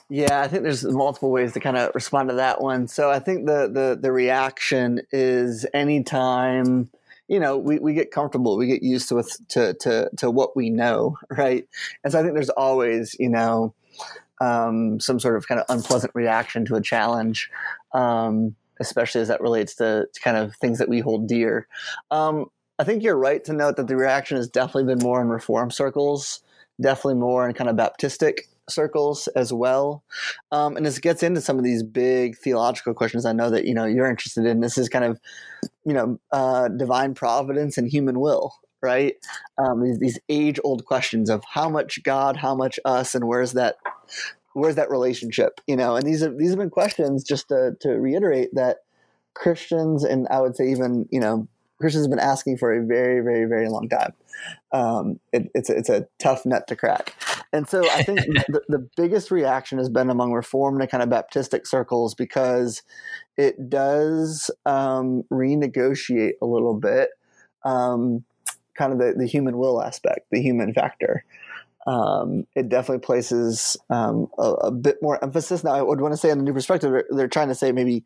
[0.10, 3.20] yeah i think there's multiple ways to kind of respond to that one so i
[3.20, 6.90] think the the, the reaction is anytime
[7.32, 10.54] you know, we, we get comfortable, we get used to, with, to, to, to what
[10.54, 11.66] we know, right?
[12.04, 13.74] And so I think there's always, you know,
[14.42, 17.50] um, some sort of kind of unpleasant reaction to a challenge,
[17.94, 21.68] um, especially as that relates to, to, kind of things that we hold dear.
[22.10, 25.30] Um, I think you're right to note that the reaction has definitely been more in
[25.30, 26.42] reform circles,
[26.82, 28.40] definitely more in kind of Baptistic
[28.72, 30.04] circles as well.
[30.52, 33.74] Um, and this gets into some of these big theological questions I know that, you
[33.74, 34.62] know, you're interested in.
[34.62, 35.20] This is kind of,
[35.86, 39.16] you know, uh, divine providence and human will, right?
[39.58, 43.54] Um, these, these age old questions of how much God, how much us, and where's
[43.54, 43.76] that,
[44.54, 45.96] where's that relationship, you know?
[45.96, 48.80] And these have, these have been questions just to, to reiterate that
[49.34, 51.48] Christians, and I would say even, you know,
[51.80, 54.14] Christians have been asking for a very, very, very long time.
[54.72, 57.16] Um, it, it's a, it's a tough nut to crack.
[57.54, 61.10] And so I think the, the, biggest reaction has been among Reformed and kind of
[61.10, 62.82] Baptistic circles because
[63.38, 67.10] it does um, renegotiate a little bit
[67.64, 68.24] um,
[68.76, 71.26] kind of the, the human will aspect, the human factor.
[71.88, 75.64] Um, it definitely places um, a, a, bit more emphasis.
[75.64, 77.72] Now, I would want to say, in a new perspective, they're, they're trying to say
[77.72, 78.06] maybe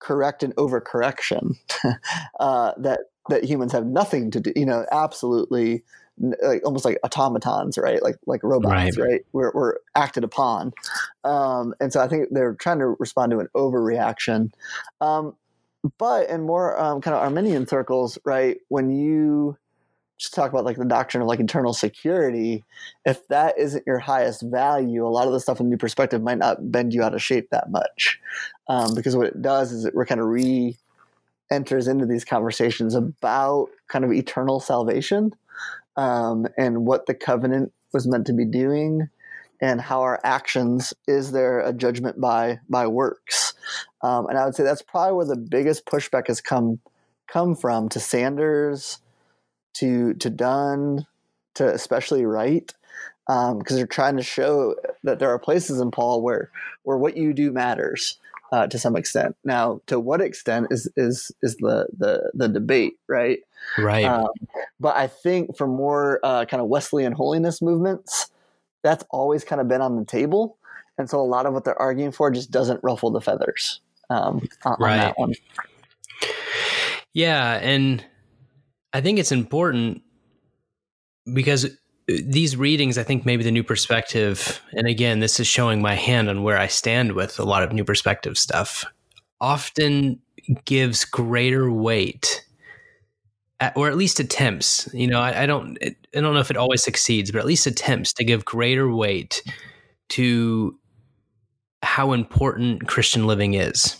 [0.00, 1.56] correct and overcorrection
[2.40, 4.52] uh, that that humans have nothing to do.
[4.56, 5.84] You know, absolutely
[6.18, 8.02] like almost like automatons, right?
[8.02, 9.06] Like like robots, right?
[9.06, 9.20] right?
[9.32, 10.72] We're, we're acted upon,
[11.24, 14.52] um, and so I think they're trying to respond to an overreaction.
[15.00, 15.36] Um,
[15.98, 19.56] but in more um, kind of Arminian circles, right, when you
[20.18, 22.64] just talk about like the doctrine of like eternal security,
[23.04, 26.38] if that isn't your highest value, a lot of the stuff in New Perspective might
[26.38, 28.18] not bend you out of shape that much,
[28.68, 30.76] um, because what it does is it kind of re
[31.50, 35.32] enters into these conversations about kind of eternal salvation
[35.96, 39.08] um, and what the covenant was meant to be doing
[39.60, 43.54] and how our actions is there a judgment by by works?
[44.02, 46.80] Um, and i would say that's probably where the biggest pushback has come
[47.26, 48.98] come from to sanders
[49.74, 51.06] to to dunn
[51.54, 52.74] to especially wright
[53.26, 56.50] because um, they're trying to show that there are places in paul where
[56.84, 58.18] where what you do matters
[58.52, 59.36] uh, to some extent.
[59.44, 63.40] Now, to what extent is is is the the the debate, right?
[63.78, 64.04] Right.
[64.04, 64.28] Um,
[64.78, 68.30] but I think for more uh, kind of Wesleyan holiness movements,
[68.82, 70.58] that's always kind of been on the table.
[70.98, 74.48] And so a lot of what they're arguing for just doesn't ruffle the feathers um,
[74.64, 74.92] on, right.
[74.92, 75.34] on that one.
[77.12, 77.54] Yeah.
[77.54, 78.04] And
[78.92, 80.02] I think it's important
[81.32, 81.66] because
[82.06, 86.28] these readings, I think maybe the new perspective, and again, this is showing my hand
[86.28, 88.84] on where I stand with a lot of new perspective stuff,
[89.40, 90.20] often
[90.64, 92.44] gives greater weight
[93.74, 94.88] or at least attempts.
[94.92, 97.66] You know, I, I, don't, I don't know if it always succeeds, but at least
[97.66, 99.42] attempts to give greater weight
[100.10, 100.78] to
[101.82, 103.96] how important Christian living is,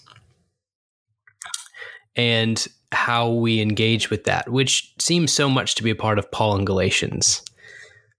[2.14, 6.30] and how we engage with that, which seems so much to be a part of
[6.30, 7.42] Paul and Galatians.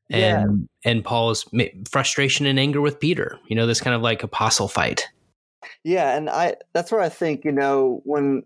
[0.09, 0.91] And yeah.
[0.91, 1.45] and Paul's
[1.89, 5.07] frustration and anger with Peter, you know, this kind of like apostle fight.
[5.83, 8.43] Yeah, and I that's where I think, you know, when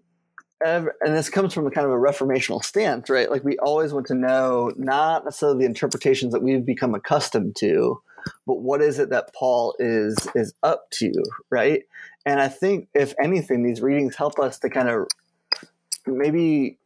[0.63, 3.29] and this comes from a kind of a reformational stance, right?
[3.29, 8.01] Like we always want to know not necessarily the interpretations that we've become accustomed to,
[8.45, 11.11] but what is it that Paul is is up to,
[11.49, 11.83] right?
[12.25, 15.07] And I think if anything, these readings help us to kind of
[16.05, 16.77] maybe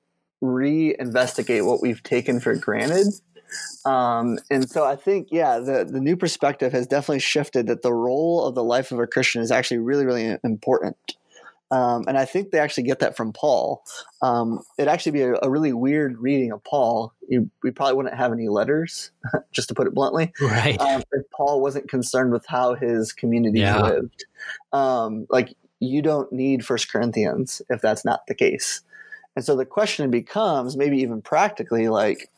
[0.41, 3.07] re-investigate what we've taken for granted.
[3.85, 7.93] Um, and so I think, yeah, the, the new perspective has definitely shifted that the
[7.93, 10.97] role of the life of a Christian is actually really, really important.
[11.71, 13.83] Um, and I think they actually get that from Paul.
[14.21, 17.11] Um, it'd actually be a, a, really weird reading of Paul.
[17.27, 19.11] You, we probably wouldn't have any letters,
[19.51, 20.31] just to put it bluntly.
[20.39, 20.79] Right.
[20.79, 23.81] Um, if Paul wasn't concerned with how his community yeah.
[23.81, 24.25] lived.
[24.73, 28.81] Um, like, you don't need First Corinthians if that's not the case.
[29.35, 32.29] And so the question becomes, maybe even practically, like,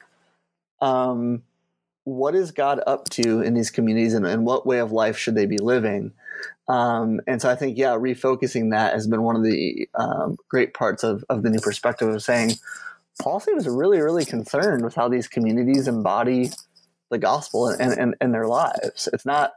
[0.81, 1.43] um,
[2.03, 5.35] what is God up to in these communities and, and what way of life should
[5.35, 6.13] they be living?
[6.67, 10.73] Um, and so I think, yeah, refocusing that has been one of the um, great
[10.73, 12.53] parts of, of the new perspective of saying
[13.21, 16.51] Paul seems really, really concerned with how these communities embody
[17.09, 19.07] the gospel and, and, and their lives.
[19.11, 19.53] It's not,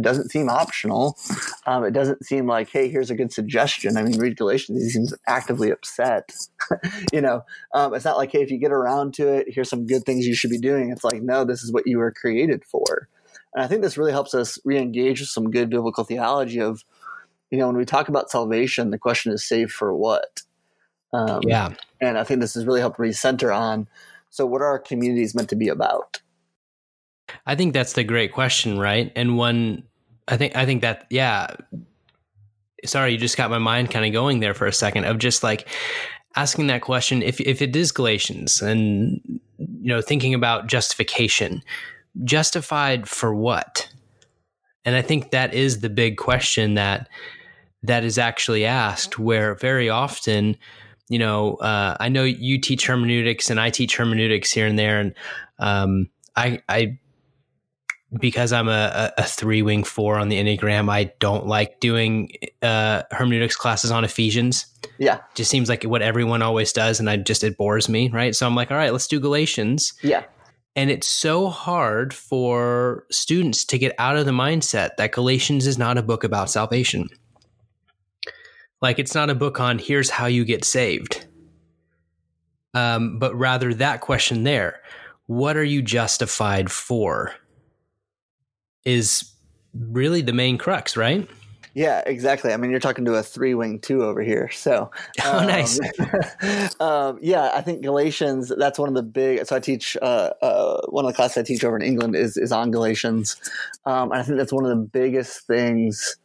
[0.00, 1.18] doesn't seem optional.
[1.66, 3.96] Um, it doesn't seem like, hey, here's a good suggestion.
[3.96, 6.32] I mean, read Galatians, he seems actively upset.
[7.12, 9.86] you know, um, it's not like, hey, if you get around to it, here's some
[9.86, 10.90] good things you should be doing.
[10.90, 13.08] It's like, no, this is what you were created for.
[13.54, 16.84] And I think this really helps us re-engage with some good biblical theology of,
[17.50, 20.42] you know, when we talk about salvation, the question is saved for what?
[21.12, 21.74] Um, yeah.
[22.00, 23.88] And I think this has really helped recenter on,
[24.30, 26.20] so what are our communities meant to be about?
[27.46, 29.12] I think that's the great question, right?
[29.16, 29.84] And one,
[30.28, 31.54] I think, I think that, yeah.
[32.84, 35.42] Sorry, you just got my mind kind of going there for a second of just
[35.42, 35.68] like
[36.36, 37.22] asking that question.
[37.22, 39.20] If if it is Galatians, and
[39.58, 41.62] you know, thinking about justification,
[42.24, 43.90] justified for what?
[44.84, 47.08] And I think that is the big question that
[47.82, 50.56] that is actually asked, where very often,
[51.08, 55.00] you know, uh, I know you teach hermeneutics and I teach hermeneutics here and there,
[55.00, 55.14] and
[55.58, 56.98] um, I, I,
[58.18, 63.02] because I'm a, a, three wing four on the Enneagram, I don't like doing uh,
[63.10, 64.66] hermeneutics classes on Ephesians.
[64.98, 68.34] Yeah, just seems like what everyone always does, and I just it bores me, right?
[68.34, 69.94] So I'm like, all right, let's do Galatians.
[70.02, 70.24] Yeah,
[70.76, 75.78] and it's so hard for students to get out of the mindset that Galatians is
[75.78, 77.08] not a book about salvation.
[78.82, 81.26] Like, it's not a book on here's how you get saved.
[82.72, 84.80] Um, but rather that question there
[85.26, 87.32] what are you justified for?
[88.84, 89.32] Is
[89.74, 91.28] really the main crux, right?
[91.74, 92.52] Yeah, exactly.
[92.52, 94.50] I mean, you're talking to a three wing two over here.
[94.50, 94.90] So,
[95.24, 95.78] oh, um, nice.
[96.80, 98.52] um, yeah, I think Galatians.
[98.56, 99.46] That's one of the big.
[99.46, 102.36] So I teach uh, uh, one of the classes I teach over in England is
[102.36, 103.36] is on Galatians,
[103.86, 106.16] um, and I think that's one of the biggest things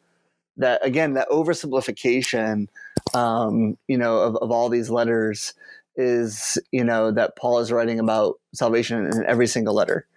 [0.57, 2.67] that again that oversimplification,
[3.13, 5.53] um, you know, of, of all these letters
[5.95, 10.07] is you know that Paul is writing about salvation in every single letter.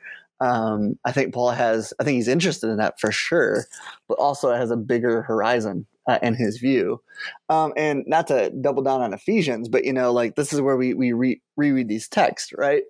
[0.41, 3.67] Um, I think Paul has, I think he's interested in that for sure,
[4.09, 7.01] but also has a bigger horizon uh, in his view.
[7.49, 10.77] Um, and not to double down on Ephesians, but you know, like this is where
[10.77, 12.83] we we re- reread these texts, right?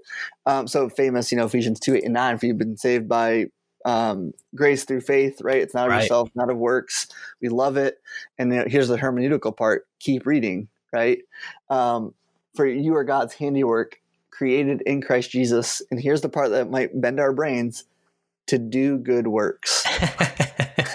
[0.47, 2.39] Um, so famous, you know, Ephesians two eight and nine.
[2.39, 3.47] For you've been saved by
[3.85, 5.63] um, grace through faith, right?
[5.63, 6.03] It's not of right.
[6.03, 7.09] yourself, not of works.
[7.41, 8.01] We love it.
[8.39, 11.19] And here's the hermeneutical part: keep reading, right?
[11.71, 12.15] Um,
[12.55, 14.01] for you are God's handiwork
[14.39, 15.83] created in Christ Jesus.
[15.91, 17.85] And here's the part that might bend our brains
[18.47, 19.85] to do good works.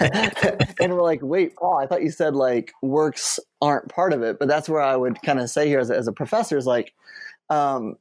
[0.80, 4.38] and we're like, wait, Paul, I thought you said like works aren't part of it.
[4.38, 6.66] But that's where I would kind of say here as a, as a professor is
[6.66, 6.94] like,
[7.50, 7.96] um,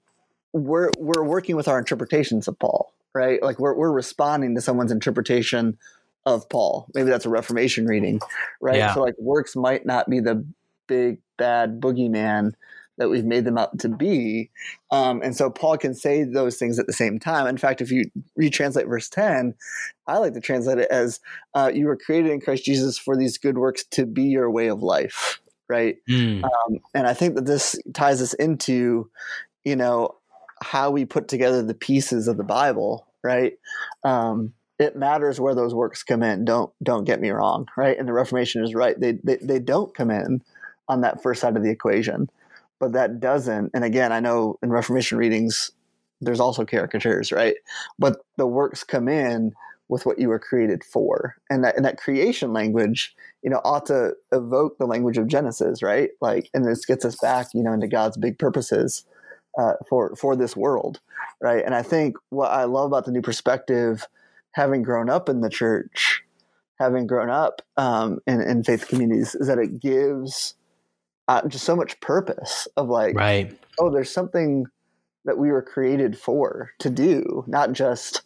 [0.53, 3.43] we're, we're working with our interpretations of Paul, right?
[3.43, 5.77] Like we're, we're responding to someone's interpretation
[6.25, 6.87] of Paul.
[6.95, 8.21] Maybe that's a Reformation reading,
[8.61, 8.77] right?
[8.77, 8.93] Yeah.
[8.93, 10.45] So like works might not be the
[10.87, 12.53] big bad boogeyman
[12.97, 14.51] that we've made them out to be.
[14.91, 17.47] Um, and so Paul can say those things at the same time.
[17.47, 18.05] In fact, if you
[18.39, 19.55] retranslate verse 10,
[20.07, 21.19] I like to translate it as
[21.53, 24.67] uh, you were created in Christ Jesus for these good works to be your way
[24.67, 25.97] of life, right?
[26.09, 26.43] Mm.
[26.43, 29.09] Um, and I think that this ties us into,
[29.63, 30.15] you know,
[30.61, 33.53] how we put together the pieces of the Bible, right?
[34.03, 36.45] Um, it matters where those works come in.
[36.45, 37.97] Don't don't get me wrong, right?
[37.97, 38.99] And the Reformation is right.
[38.99, 40.41] They they, they don't come in
[40.87, 42.29] on that first side of the equation
[42.84, 43.71] but that doesn't.
[43.73, 45.71] And again, I know in Reformation readings,
[46.19, 47.55] there's also caricatures, right?
[47.97, 49.53] But the works come in
[49.88, 53.86] with what you were created for, and that and that creation language, you know, ought
[53.86, 56.09] to evoke the language of Genesis, right?
[56.19, 59.05] Like, and this gets us back, you know, into God's big purposes
[59.57, 60.99] uh, for for this world,
[61.39, 61.63] right?
[61.63, 64.05] And I think what I love about the new perspective,
[64.51, 66.21] having grown up in the church,
[66.79, 70.55] having grown up um, in, in faith communities, is that it gives
[71.28, 73.57] uh, just so much purpose of like, right.
[73.80, 74.65] oh, there's something
[75.26, 78.24] that we were created for to do, not just,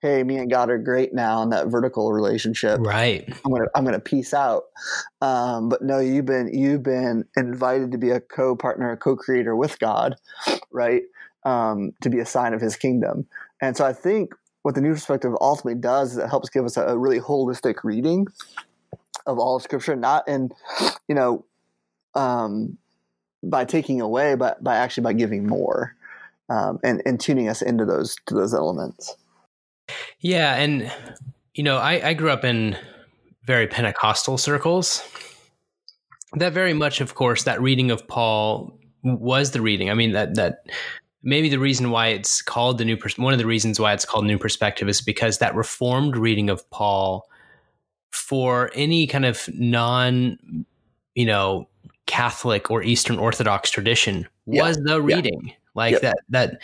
[0.00, 2.78] hey, me and God are great now in that vertical relationship.
[2.80, 3.28] Right.
[3.44, 4.64] I'm gonna I'm gonna peace out.
[5.20, 9.78] Um, but no, you've been you've been invited to be a co-partner, a co-creator with
[9.80, 10.14] God,
[10.70, 11.02] right?
[11.44, 13.26] Um, to be a sign of His kingdom.
[13.60, 14.32] And so I think
[14.62, 17.82] what the new perspective ultimately does is it helps give us a, a really holistic
[17.82, 18.26] reading
[19.26, 20.50] of all of Scripture, not in
[21.08, 21.44] you know
[22.18, 22.76] um,
[23.42, 25.94] by taking away, but by actually by giving more
[26.48, 29.16] um, and and tuning us into those to those elements.
[30.20, 30.92] Yeah, and
[31.54, 32.76] you know, I, I grew up in
[33.44, 35.02] very Pentecostal circles.
[36.34, 39.90] That very much, of course, that reading of Paul was the reading.
[39.90, 40.66] I mean, that that
[41.22, 44.04] maybe the reason why it's called the new pers- one of the reasons why it's
[44.04, 47.28] called new perspective is because that reformed reading of Paul
[48.10, 50.66] for any kind of non,
[51.14, 51.68] you know,
[52.08, 54.94] Catholic or Eastern Orthodox tradition was yeah.
[54.94, 55.40] the reading.
[55.44, 55.52] Yeah.
[55.74, 56.00] Like yep.
[56.02, 56.62] that that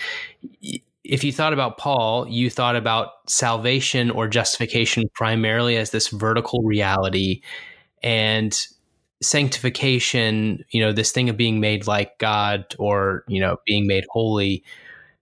[1.05, 6.63] if you thought about Paul, you thought about salvation or justification primarily as this vertical
[6.63, 7.43] reality
[8.03, 8.59] and
[9.23, 14.05] sanctification, you know, this thing of being made like God or, you know, being made
[14.11, 14.65] holy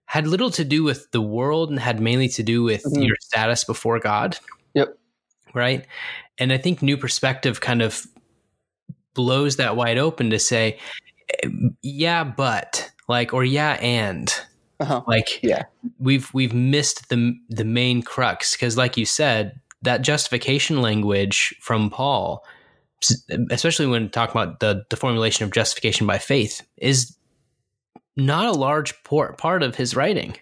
[0.05, 3.01] had little to do with the world and had mainly to do with mm-hmm.
[3.01, 4.37] your status before God.
[4.73, 4.97] Yep.
[5.53, 5.85] Right.
[6.37, 8.07] And I think New Perspective kind of
[9.13, 10.79] blows that wide open to say,
[11.81, 14.33] yeah, but like, or yeah, and
[14.79, 15.01] uh-huh.
[15.07, 15.63] like, yeah,
[15.99, 21.89] we've we've missed the the main crux because, like you said, that justification language from
[21.89, 22.45] Paul,
[23.49, 27.15] especially when talking about the the formulation of justification by faith, is
[28.15, 30.35] not a large part of his writing.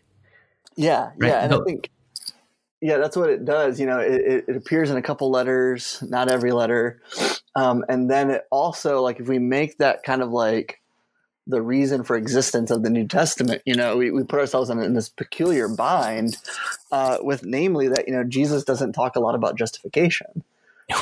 [0.75, 1.29] Yeah, right?
[1.29, 1.61] yeah, and no.
[1.61, 1.89] I think
[2.81, 3.79] yeah, that's what it does.
[3.79, 6.99] You know, it, it appears in a couple letters, not every letter.
[7.55, 10.81] Um, and then it also, like, if we make that kind of like
[11.45, 14.79] the reason for existence of the New Testament, you know, we, we put ourselves in,
[14.79, 16.37] in this peculiar bind
[16.91, 20.43] uh, with, namely, that, you know, Jesus doesn't talk a lot about justification.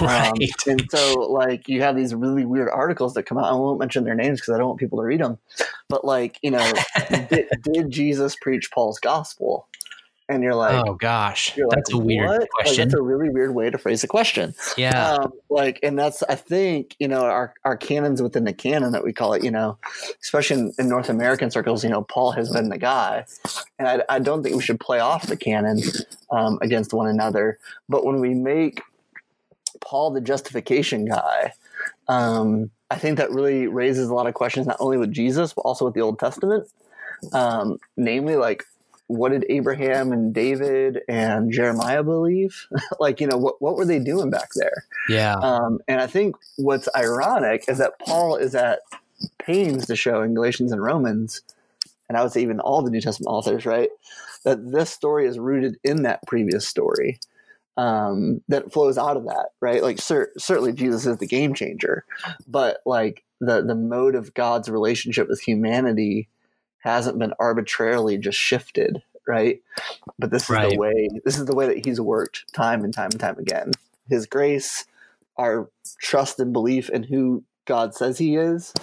[0.02, 0.28] Right.
[0.28, 3.46] Um, and so, like, you have these really weird articles that come out.
[3.46, 5.40] I won't mention their names because I don't want people to read them.
[5.88, 6.74] But, like, you know,
[7.10, 9.68] did, did Jesus preach Paul's gospel?
[10.30, 12.50] And you're like, oh gosh, that's like, a weird what?
[12.52, 12.84] question.
[12.84, 14.54] Like, that's a really weird way to phrase a question.
[14.78, 18.92] Yeah, um, like, and that's I think you know our our canons within the canon
[18.92, 19.44] that we call it.
[19.44, 19.78] You know,
[20.22, 23.26] especially in, in North American circles, you know, Paul has been the guy,
[23.80, 25.82] and I, I don't think we should play off the canon
[26.30, 27.58] um, against one another.
[27.90, 28.82] But when we make
[29.82, 31.54] Paul the justification guy.
[32.08, 35.62] Um, I think that really raises a lot of questions, not only with Jesus, but
[35.62, 36.68] also with the Old Testament.
[37.34, 38.66] Um, namely, like
[39.10, 42.68] what did Abraham and David and Jeremiah believe?
[43.00, 44.86] like, you know, what, what were they doing back there?
[45.10, 45.34] Yeah.
[45.34, 48.82] Um, and I think what's ironic is that Paul is at
[49.40, 51.42] pains to show in Galatians and Romans,
[52.08, 53.90] and I would say even all the New Testament authors, right,
[54.44, 57.20] that this story is rooted in that previous story.
[57.78, 59.82] Um, that flows out of that, right?
[59.82, 62.04] Like, cer- certainly Jesus is the game changer,
[62.46, 66.28] but like the the mode of God's relationship with humanity
[66.80, 69.62] hasn't been arbitrarily just shifted, right?
[70.18, 73.10] But this is the way this is the way that he's worked time and time
[73.12, 73.72] and time again.
[74.10, 74.86] His grace,
[75.38, 75.70] our
[76.00, 78.74] trust and belief in who God says he is,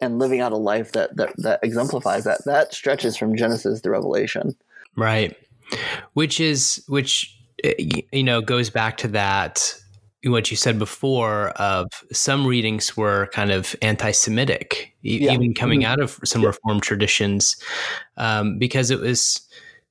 [0.00, 2.44] and living out a life that that, that exemplifies that.
[2.44, 4.56] That stretches from Genesis to Revelation.
[4.96, 5.36] Right.
[6.14, 9.74] Which is which eh, you know goes back to that
[10.24, 15.32] what you said before of some readings were kind of anti-Semitic, yeah.
[15.32, 15.92] even coming mm-hmm.
[15.92, 16.48] out of some yeah.
[16.48, 17.56] Reformed traditions,
[18.16, 19.40] um, because it was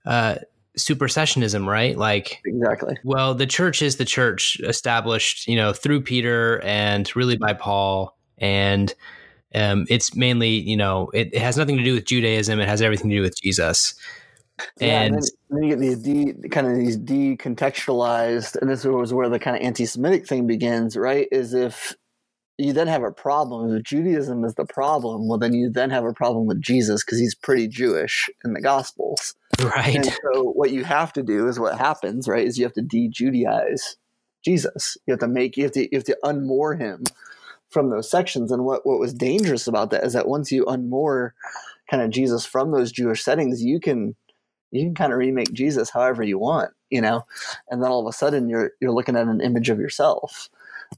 [0.05, 0.35] uh,
[0.77, 1.97] supersessionism, right?
[1.97, 2.97] Like exactly.
[3.03, 8.17] Well, the church is the church established, you know, through Peter and really by Paul,
[8.37, 8.93] and
[9.53, 12.61] Um, it's mainly, you know, it, it, has nothing to do with Judaism.
[12.61, 13.93] It has everything to do with Jesus.
[14.79, 18.83] Yeah, and, and then, then, you get these de, kind of these decontextualized, and this
[18.83, 21.27] was where the kind of anti-Semitic thing begins, right?
[21.31, 21.95] Is if
[22.61, 23.75] you then have a problem.
[23.75, 27.19] If Judaism is the problem, well, then you then have a problem with Jesus because
[27.19, 29.35] he's pretty Jewish in the Gospels.
[29.59, 29.95] Right.
[29.95, 32.45] And so what you have to do is what happens, right?
[32.45, 33.95] Is you have to de-Judaize
[34.43, 34.97] Jesus.
[35.05, 37.03] You have to make you have to you have to unmoor him
[37.69, 38.51] from those sections.
[38.51, 41.31] And what what was dangerous about that is that once you unmoor
[41.89, 44.15] kind of Jesus from those Jewish settings, you can
[44.71, 47.25] you can kind of remake Jesus however you want, you know,
[47.69, 50.49] and then all of a sudden you're you're looking at an image of yourself.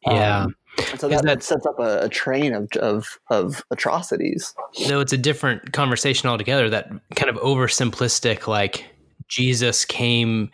[0.05, 0.43] Yeah.
[0.43, 0.55] Um,
[0.97, 4.55] so that, that, sets up a, a, train of, of, of atrocities.
[4.87, 6.67] No, it's a different conversation altogether.
[6.67, 8.85] That kind of oversimplistic, like
[9.27, 10.49] Jesus came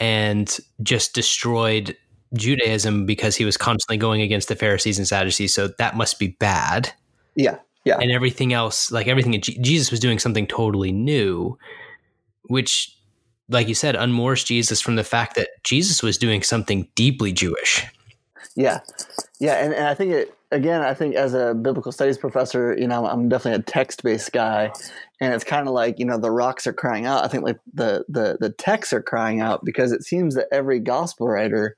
[0.00, 1.96] and just destroyed
[2.34, 5.54] Judaism because he was constantly going against the Pharisees and Sadducees.
[5.54, 6.92] So that must be bad.
[7.36, 7.58] Yeah.
[7.84, 7.98] Yeah.
[8.00, 11.56] And everything else, like everything, Jesus was doing something totally new,
[12.44, 12.96] which,
[13.48, 17.84] like you said, unmoors Jesus from the fact that Jesus was doing something deeply Jewish.
[18.56, 18.80] Yeah.
[19.38, 19.64] Yeah.
[19.64, 23.06] And, and I think it, again, I think as a biblical studies professor, you know,
[23.06, 24.72] I'm definitely a text based guy.
[25.20, 27.24] And it's kind of like, you know, the rocks are crying out.
[27.24, 30.80] I think like the, the, the texts are crying out because it seems that every
[30.80, 31.76] gospel writer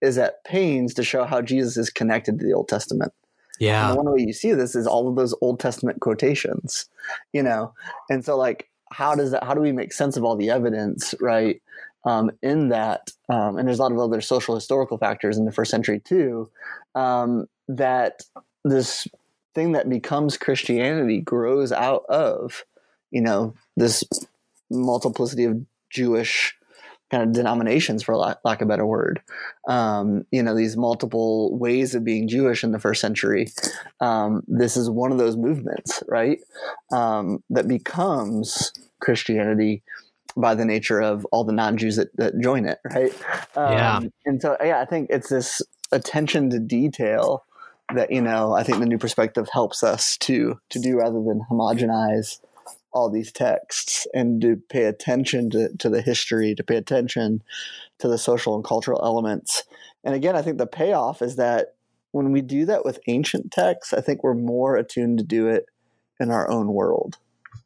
[0.00, 3.12] is at pains to show how Jesus is connected to the Old Testament.
[3.58, 3.88] Yeah.
[3.88, 6.86] And one way you see this is all of those Old Testament quotations,
[7.32, 7.72] you know?
[8.10, 11.14] And so like, how does that, how do we make sense of all the evidence,
[11.20, 11.60] right?
[12.04, 15.52] Um, in that, um, and there's a lot of other social historical factors in the
[15.52, 16.50] first century too,
[16.94, 18.22] um, that
[18.64, 19.08] this
[19.54, 22.64] thing that becomes Christianity grows out of,
[23.10, 24.04] you know, this
[24.70, 26.54] multiplicity of Jewish
[27.14, 29.22] kind of denominations, for lack, lack of a better word.
[29.68, 33.48] Um, you know, these multiple ways of being Jewish in the first century.
[34.00, 36.40] Um, this is one of those movements, right?
[36.92, 39.82] Um, that becomes Christianity
[40.36, 43.12] by the nature of all the non-Jews that, that join it, right?
[43.56, 43.96] yeah.
[43.98, 45.62] Um, and so, yeah, I think it's this
[45.92, 47.44] attention to detail
[47.94, 51.42] that you know I think the new perspective helps us to to do rather than
[51.50, 52.40] homogenize
[52.94, 57.42] all these texts and to pay attention to, to the history, to pay attention
[57.98, 59.64] to the social and cultural elements.
[60.04, 61.74] And again, I think the payoff is that
[62.12, 65.66] when we do that with ancient texts, I think we're more attuned to do it
[66.20, 67.18] in our own world.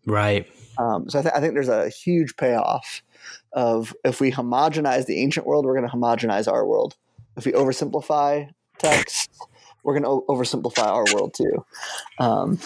[0.07, 0.47] Right.
[0.79, 3.03] Um, so I, th- I think there's a huge payoff
[3.53, 6.97] of if we homogenize the ancient world, we're going to homogenize our world.
[7.37, 8.49] If we oversimplify
[8.79, 9.29] texts,
[9.83, 11.64] we're going to o- oversimplify our world too.
[12.18, 12.59] Um,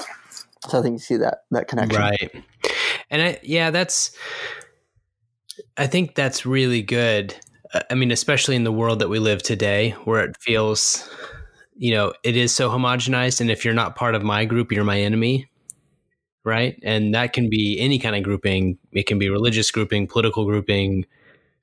[0.68, 2.44] so I think you see that that connection, right?
[3.10, 4.16] And I, yeah, that's.
[5.76, 7.34] I think that's really good.
[7.90, 11.08] I mean, especially in the world that we live today, where it feels,
[11.76, 14.84] you know, it is so homogenized, and if you're not part of my group, you're
[14.84, 15.50] my enemy,
[16.44, 16.78] right?
[16.82, 18.78] And that can be any kind of grouping.
[18.92, 21.06] It can be religious grouping, political grouping,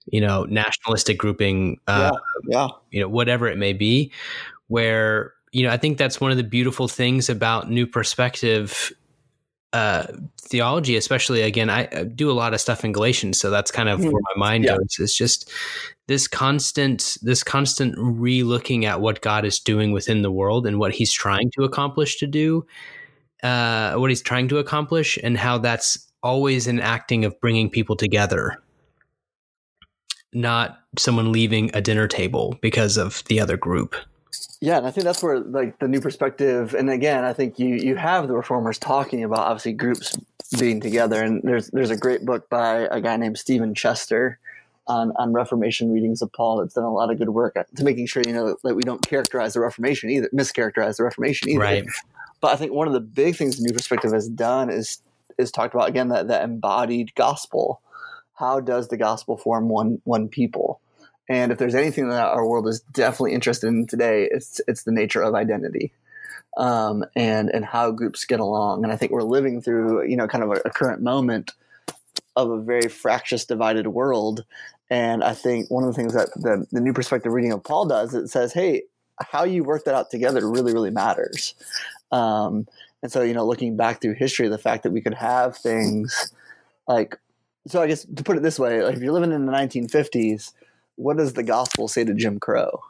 [0.05, 2.11] you know, nationalistic grouping, uh,
[2.47, 4.11] yeah, yeah, you know, whatever it may be,
[4.67, 8.91] where you know, I think that's one of the beautiful things about new perspective
[9.73, 10.07] uh,
[10.41, 13.87] theology, especially again, I, I, do a lot of stuff in Galatians, so that's kind
[13.87, 14.77] of where my mind yeah.
[14.77, 14.97] goes.
[14.99, 15.51] It's just
[16.07, 20.91] this constant, this constant re-looking at what God is doing within the world and what
[20.91, 22.65] He's trying to accomplish to do,
[23.43, 27.95] uh, what He's trying to accomplish, and how that's always an acting of bringing people
[27.95, 28.59] together,
[30.33, 33.95] not someone leaving a dinner table because of the other group.
[34.61, 37.75] Yeah, and I think that's where like the new perspective, and again, I think you
[37.75, 40.17] you have the reformers talking about obviously groups
[40.59, 44.37] being together, and there's there's a great book by a guy named Stephen Chester
[44.87, 47.83] on on Reformation readings of Paul that's done a lot of good work uh, to
[47.83, 51.59] making sure you know that we don't characterize the Reformation either, mischaracterize the Reformation either.
[51.59, 51.85] Right.
[52.41, 55.01] But I think one of the big things the new perspective has done is
[55.37, 57.81] is talked about again that that embodied gospel.
[58.33, 60.81] How does the gospel form one one people?
[61.29, 64.91] And if there's anything that our world is definitely interested in today, it's it's the
[64.91, 65.93] nature of identity.
[66.57, 68.83] Um, and and how groups get along.
[68.83, 71.51] And I think we're living through you know kind of a, a, current moment
[72.35, 74.43] of a very fractious, divided world.
[74.89, 77.85] And I think one of the things that the, the new perspective reading of Paul
[77.85, 78.83] does it says, hey,
[79.21, 81.53] how you work that out together really really matters.
[82.11, 82.67] Um,
[83.03, 86.33] and so you know, looking back through history, the fact that we could have things
[86.87, 87.19] like
[87.67, 90.53] so I guess to put it this way, like if you're living in the 1950s
[90.99, 92.81] what does the gospel say to Jim Crow?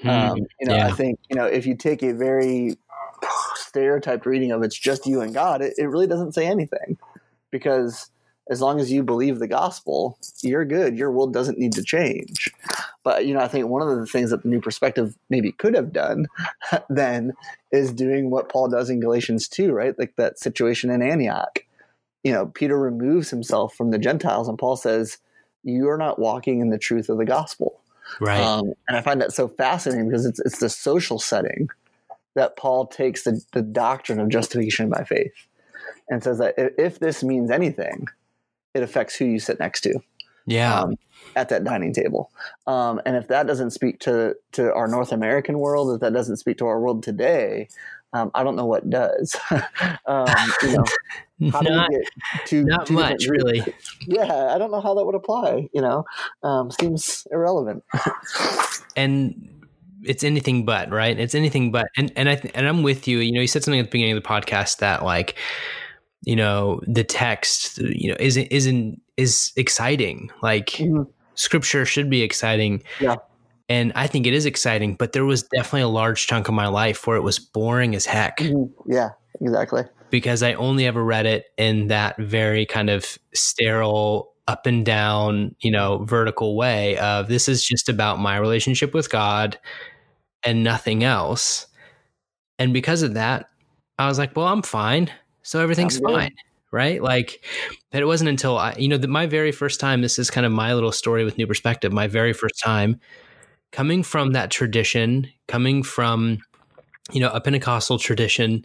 [0.00, 0.88] Hmm, um, you know, yeah.
[0.88, 2.76] I think you know if you take a very
[3.54, 6.98] stereotyped reading of it's just you and God, it, it really doesn't say anything
[7.50, 8.10] because
[8.50, 10.98] as long as you believe the gospel, you're good.
[10.98, 12.52] Your world doesn't need to change.
[13.02, 15.74] but you know, I think one of the things that the New Perspective maybe could
[15.74, 16.26] have done
[16.90, 17.32] then
[17.72, 19.98] is doing what Paul does in Galatians two, right?
[19.98, 21.60] Like that situation in Antioch.
[22.22, 25.18] You know, Peter removes himself from the Gentiles, and Paul says,
[25.64, 27.80] "You are not walking in the truth of the gospel."
[28.20, 28.40] Right.
[28.40, 31.68] Um, and I find that so fascinating because it's it's the social setting
[32.34, 35.46] that Paul takes the, the doctrine of justification by faith
[36.08, 38.08] and says that if this means anything,
[38.74, 40.00] it affects who you sit next to.
[40.46, 40.80] Yeah.
[40.80, 40.96] Um,
[41.36, 42.30] at that dining table.
[42.66, 46.36] Um, and if that doesn't speak to, to our North American world, if that doesn't
[46.36, 47.68] speak to our world today,
[48.12, 49.34] um, I don't know what does.
[50.06, 50.26] um,
[50.62, 50.84] you know,
[51.50, 53.64] how not, do we get two, not too much, really.
[54.06, 55.68] Yeah, I don't know how that would apply.
[55.72, 56.04] You know,
[56.42, 57.84] um, seems irrelevant.
[58.96, 59.64] and
[60.02, 61.18] it's anything but right.
[61.18, 61.86] It's anything but.
[61.96, 63.18] And and I th- and I'm with you.
[63.18, 65.36] You know, you said something at the beginning of the podcast that like
[66.24, 71.02] you know the text you know isn't isn't is exciting like mm-hmm.
[71.34, 73.16] scripture should be exciting yeah
[73.68, 76.66] and i think it is exciting but there was definitely a large chunk of my
[76.66, 78.38] life where it was boring as heck.
[78.38, 78.92] Mm-hmm.
[78.92, 79.10] yeah
[79.40, 79.82] exactly.
[80.10, 85.56] Because i only ever read it in that very kind of sterile up and down
[85.60, 89.58] you know vertical way of this is just about my relationship with god
[90.44, 91.66] and nothing else.
[92.58, 93.48] And because of that
[93.98, 95.10] i was like well i'm fine.
[95.42, 96.32] So everything's fine.
[96.70, 97.02] Right?
[97.02, 97.44] Like
[97.92, 100.46] that it wasn't until i you know that my very first time this is kind
[100.46, 103.00] of my little story with new perspective my very first time
[103.74, 106.38] coming from that tradition coming from
[107.10, 108.64] you know a pentecostal tradition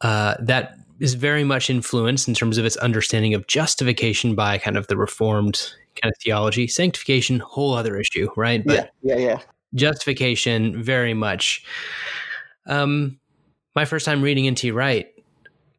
[0.00, 4.76] uh, that is very much influenced in terms of its understanding of justification by kind
[4.76, 9.38] of the reformed kind of theology sanctification whole other issue right but yeah yeah yeah
[9.74, 11.64] justification very much
[12.66, 13.20] um
[13.76, 14.72] my first time reading N.T.
[14.72, 15.08] Wright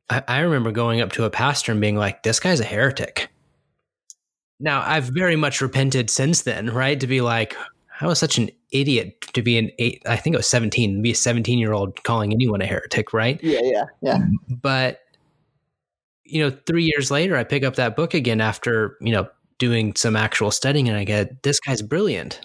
[0.10, 3.30] I, I remember going up to a pastor and being like, this guy's a heretic.
[4.60, 7.00] Now, I've very much repented since then, right?
[7.00, 7.56] To be like,
[8.02, 11.12] I was such an idiot to be an eight, I think it was 17, be
[11.12, 13.39] a 17 year old calling anyone a heretic, right?
[13.43, 14.18] Yeah, yeah, yeah.
[14.50, 15.02] But,
[16.24, 19.28] you know, three years later, I pick up that book again after, you know,
[19.58, 22.39] doing some actual studying and I get, this guy's brilliant.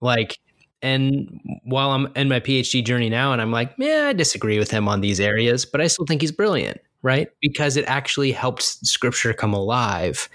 [0.00, 0.38] Like,
[0.82, 4.70] and while I'm in my PhD journey now, and I'm like, yeah, I disagree with
[4.70, 7.28] him on these areas, but I still think he's brilliant, right?
[7.40, 10.28] Because it actually helped scripture come alive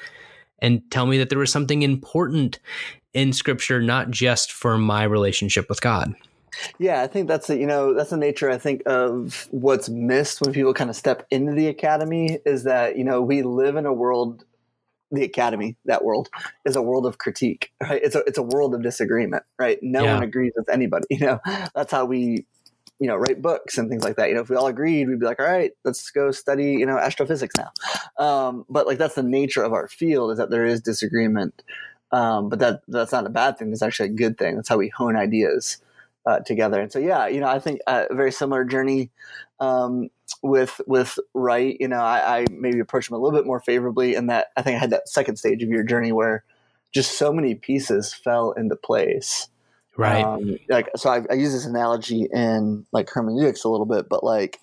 [0.60, 2.60] and tell me that there was something important
[3.14, 6.16] in scripture, not just for my relationship with God.
[6.80, 10.42] Yeah, I think that's the, you know that's the nature I think of what's missed
[10.42, 13.86] when people kind of step into the academy is that you know we live in
[13.86, 14.44] a world
[15.12, 16.30] the academy that world
[16.66, 18.02] is a world of critique right?
[18.04, 19.80] It's a it's a world of disagreement right?
[19.82, 20.16] No yeah.
[20.16, 21.40] one agrees with anybody you know?
[21.74, 22.46] That's how we
[23.00, 24.42] you know write books and things like that you know?
[24.42, 27.56] If we all agreed we'd be like all right let's go study you know astrophysics
[27.58, 27.72] now.
[28.24, 31.64] Um, but like that's the nature of our field is that there is disagreement
[32.12, 34.78] um, but that that's not a bad thing it's actually a good thing that's how
[34.78, 35.78] we hone ideas
[36.26, 39.10] uh, together and so yeah you know i think a very similar journey
[39.60, 40.10] um,
[40.42, 44.16] with with Wright, you know, I, I, maybe approached him a little bit more favorably
[44.16, 46.44] in that I think I had that second stage of your journey where
[46.92, 49.48] just so many pieces fell into place.
[49.98, 50.24] Right.
[50.24, 54.24] Um, like so, I, I, use this analogy in like hermeneutics a little bit, but
[54.24, 54.60] like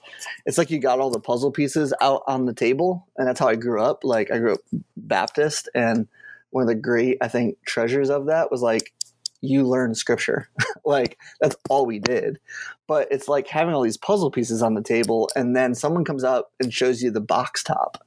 [0.47, 3.47] it's like you got all the puzzle pieces out on the table, and that's how
[3.47, 4.05] I grew up.
[4.05, 4.61] Like I grew up
[4.97, 6.09] Baptist, and
[6.51, 8.93] one of the great I think treasures of that was like
[9.41, 10.49] you learn scripture.
[10.85, 12.39] like that's all we did.
[12.87, 16.25] But it's like having all these puzzle pieces on the table, and then someone comes
[16.25, 18.05] up and shows you the box top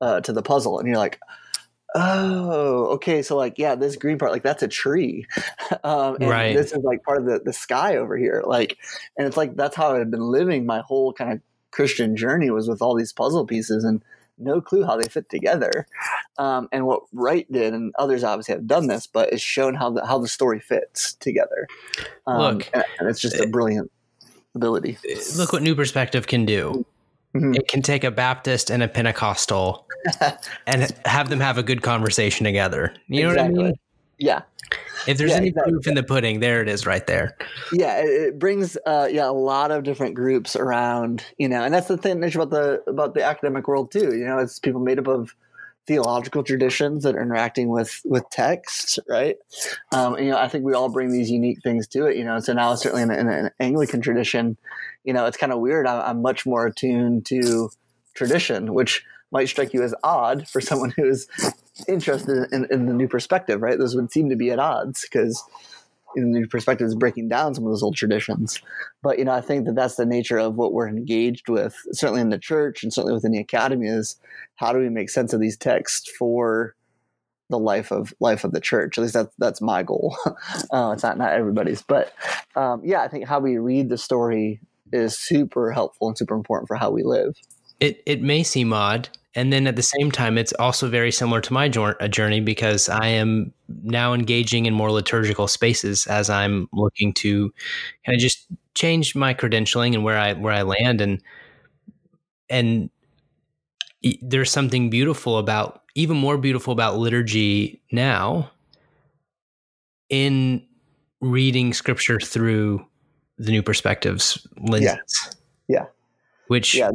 [0.00, 1.18] uh, to the puzzle, and you're like,
[1.94, 3.22] oh, okay.
[3.22, 5.26] So like, yeah, this green part, like that's a tree,
[5.84, 6.56] um, and right.
[6.56, 8.42] this is like part of the the sky over here.
[8.46, 8.78] Like,
[9.16, 12.68] and it's like that's how I've been living my whole kind of Christian journey was
[12.68, 14.04] with all these puzzle pieces and
[14.42, 15.86] no clue how they fit together.
[16.38, 19.90] Um, and what Wright did, and others obviously have done this, but it's shown how
[19.90, 21.66] the how the story fits together.
[22.26, 23.90] Um, look, and, and, it's just a brilliant
[24.54, 24.98] ability.
[25.36, 26.84] Look what New Perspective can do.
[27.34, 27.54] Mm-hmm.
[27.54, 29.86] It can take a Baptist and a Pentecostal
[30.66, 32.94] and have them have a good conversation together.
[33.08, 33.56] You know exactly.
[33.56, 33.74] what I mean?
[34.22, 34.42] Yeah.
[35.08, 35.72] If there's yeah, any exactly.
[35.72, 37.36] proof in the pudding, there it is, right there.
[37.72, 41.88] Yeah, it, brings uh, yeah a lot of different groups around, you know, and that's
[41.88, 44.16] the thing about the about the academic world too.
[44.16, 45.34] You know, it's people made up of
[45.88, 49.36] theological traditions that are interacting with with text, right?
[49.90, 52.16] Um, and, you know, I think we all bring these unique things to it.
[52.16, 54.56] You know, so now certainly in, in an Anglican tradition,
[55.02, 55.86] you know, it's kind of weird.
[55.86, 57.70] I'm, I'm much more attuned to
[58.14, 61.26] tradition, which might strike you as odd for someone who is
[61.88, 63.78] interested in, in the new perspective, right?
[63.78, 65.42] Those would seem to be at odds because
[66.14, 68.60] the new perspective is breaking down some of those old traditions.
[69.02, 72.20] But you know, I think that that's the nature of what we're engaged with, certainly
[72.20, 74.16] in the church and certainly within the academy, is
[74.56, 76.74] how do we make sense of these texts for
[77.52, 78.98] the life of life of the church.
[78.98, 80.16] At least that's that's my goal.
[80.72, 82.12] uh, it's not not everybody's, but
[82.56, 84.60] um, yeah, I think how we read the story
[84.92, 87.36] is super helpful and super important for how we live.
[87.78, 91.40] It it may seem odd, and then at the same time, it's also very similar
[91.40, 96.68] to my uh, journey because I am now engaging in more liturgical spaces as I'm
[96.72, 97.52] looking to
[98.04, 101.22] kind of just change my credentialing and where I where I land and
[102.50, 102.90] and
[104.20, 108.50] there's something beautiful about even more beautiful about liturgy now
[110.10, 110.66] in
[111.20, 112.84] reading scripture through
[113.38, 114.98] the new perspectives lenses.
[115.68, 115.80] Yeah.
[115.80, 115.86] yeah.
[116.48, 116.90] Which yeah,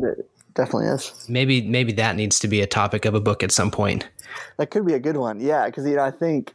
[0.58, 1.26] definitely is.
[1.30, 4.10] Maybe maybe that needs to be a topic of a book at some point.
[4.58, 5.40] That could be a good one.
[5.40, 6.54] Yeah, because you know I think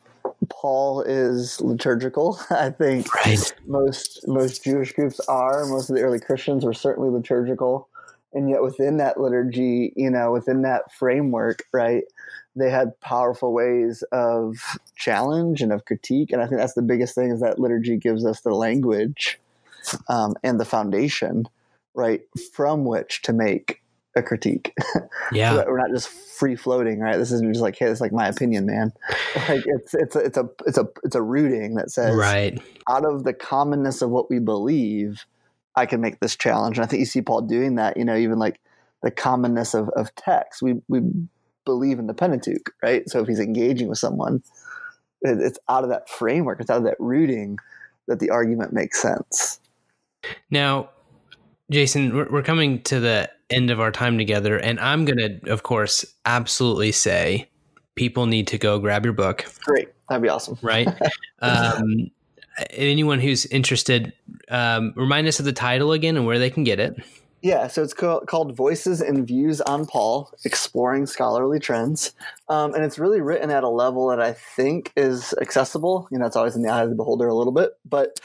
[0.50, 2.38] Paul is liturgical.
[2.50, 3.54] I think right.
[3.66, 5.64] most most Jewish groups are.
[5.66, 7.88] Most of the early Christians were certainly liturgical,
[8.34, 12.04] and yet within that liturgy, you know, within that framework, right,
[12.56, 14.56] they had powerful ways of
[14.96, 16.32] challenge and of critique.
[16.32, 19.38] And I think that's the biggest thing is that liturgy gives us the language
[20.08, 21.48] um, and the foundation,
[21.94, 22.22] right,
[22.52, 23.81] from which to make
[24.16, 24.74] a critique.
[25.30, 27.16] Yeah, so we're not just free floating, right?
[27.16, 28.92] This isn't just like, hey, it's like my opinion, man.
[29.48, 32.60] Like it's it's a, it's a it's a it's a rooting that says, right,
[32.90, 35.24] out of the commonness of what we believe,
[35.74, 36.76] I can make this challenge.
[36.76, 37.96] And I think you see Paul doing that.
[37.96, 38.60] You know, even like
[39.02, 41.00] the commonness of of text, we we
[41.64, 43.08] believe in the Pentateuch, right?
[43.08, 44.42] So if he's engaging with someone,
[45.22, 47.58] it's out of that framework, it's out of that rooting
[48.08, 49.60] that the argument makes sense.
[50.50, 50.90] Now,
[51.70, 55.62] Jason, we're coming to the end of our time together, and I'm going to, of
[55.62, 57.48] course, absolutely say
[57.94, 59.44] people need to go grab your book.
[59.64, 59.88] Great.
[60.08, 60.58] That'd be awesome.
[60.62, 60.88] Right.
[61.40, 62.10] um,
[62.70, 64.12] anyone who's interested,
[64.48, 66.96] um, remind us of the title again and where they can get it.
[67.42, 72.12] Yeah, so it's called Voices and Views on Paul Exploring Scholarly Trends.
[72.48, 76.06] Um, and it's really written at a level that I think is accessible.
[76.12, 78.20] You know, it's always in the eye of the beholder a little bit, but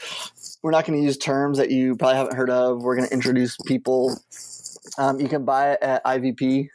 [0.62, 2.82] we're not going to use terms that you probably haven't heard of.
[2.82, 4.16] We're going to introduce people.
[4.98, 6.70] Um, you can buy it at ivppress.com.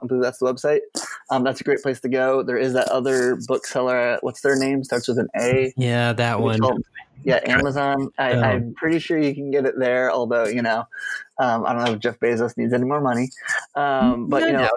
[0.00, 0.80] I believe that's the website.
[1.30, 2.42] Um, that's a great place to go.
[2.42, 4.18] There is that other bookseller.
[4.22, 4.84] What's their name?
[4.84, 5.74] Starts with an A.
[5.76, 6.60] Yeah, that one.
[7.24, 8.10] Yeah, Amazon.
[8.18, 10.12] I, am pretty sure you can get it there.
[10.12, 10.84] Although you know,
[11.38, 13.30] um, I don't know if Jeff Bezos needs any more money.
[13.74, 14.70] Um, but you know,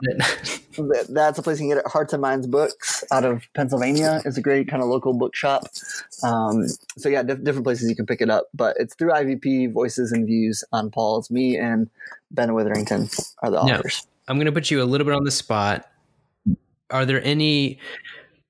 [1.10, 1.92] that's a place you can get it.
[1.92, 5.64] Hearts and Minds Books out of Pennsylvania is a great kind of local bookshop.
[6.24, 6.68] Um,
[6.98, 8.48] so yeah, diff- different places you can pick it up.
[8.54, 11.30] But it's through IVP Voices and Views on Paul's.
[11.30, 11.90] Me and
[12.32, 13.10] Ben Witherington
[13.40, 14.06] are the authors.
[14.06, 15.90] Now, I'm going to put you a little bit on the spot.
[16.92, 17.80] Are there any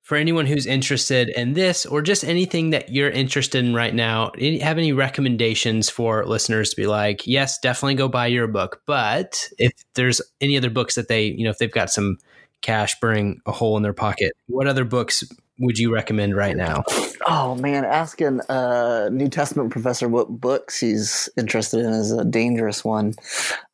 [0.09, 4.31] for anyone who's interested in this or just anything that you're interested in right now,
[4.59, 8.81] have any recommendations for listeners to be like, yes, definitely go buy your book.
[8.87, 12.17] But if there's any other books that they, you know, if they've got some
[12.61, 15.23] cash burning a hole in their pocket, what other books
[15.59, 16.83] would you recommend right now?
[17.27, 22.83] Oh man, asking a New Testament professor what books he's interested in is a dangerous
[22.83, 23.13] one.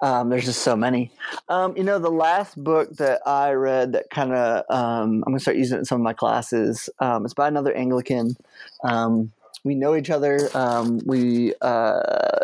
[0.01, 1.11] Um, there's just so many.
[1.47, 5.39] Um, you know, the last book that I read that kind of um, I'm gonna
[5.39, 6.89] start using it in some of my classes.
[6.99, 8.35] Um, it's by another Anglican.
[8.83, 9.31] Um,
[9.63, 10.49] we know each other.
[10.55, 12.39] Um, we uh,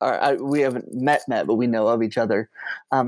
[0.00, 2.50] are, I, we haven't met met, but we know of each other.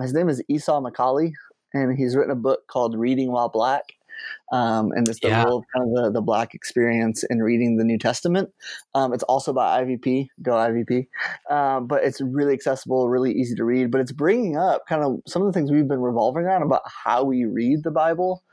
[0.00, 1.34] his name is Esau McCaulley,
[1.74, 3.95] and he's written a book called Reading While Black
[4.52, 5.44] um, and it's the yeah.
[5.44, 8.50] role of kind of the, the black experience in reading the New Testament.
[8.94, 11.06] Um, it's also by IVP, go IVP,
[11.50, 13.90] um, but it's really accessible, really easy to read.
[13.90, 16.82] But it's bringing up kind of some of the things we've been revolving on about
[17.04, 18.44] how we read the Bible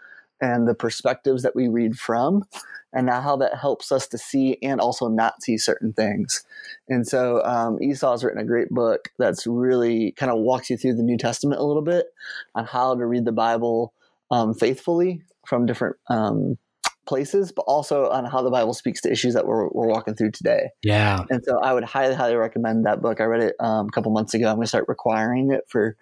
[0.42, 2.44] and the perspectives that we read from,
[2.92, 6.44] and how that helps us to see and also not see certain things.
[6.90, 10.96] And so um, Esau's written a great book that's really kind of walks you through
[10.96, 12.08] the New Testament a little bit
[12.56, 13.94] on how to read the Bible
[14.34, 16.58] um, faithfully from different um,
[17.06, 20.32] places, but also on how the Bible speaks to issues that we're, we're walking through
[20.32, 20.70] today.
[20.82, 21.24] Yeah.
[21.30, 23.22] And so I would highly, highly recommend that book.
[23.22, 24.48] I read it um, a couple months ago.
[24.48, 25.96] I'm going to start requiring it for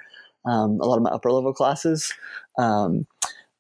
[0.46, 2.14] um, a lot of my upper level classes
[2.58, 3.06] um,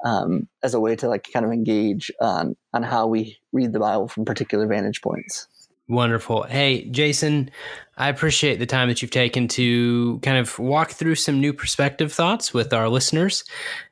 [0.05, 3.79] um, as a way to like kind of engage on, on how we read the
[3.79, 5.47] Bible from particular vantage points.
[5.89, 6.43] Wonderful.
[6.43, 7.51] Hey, Jason,
[7.97, 12.13] I appreciate the time that you've taken to kind of walk through some new perspective
[12.13, 13.43] thoughts with our listeners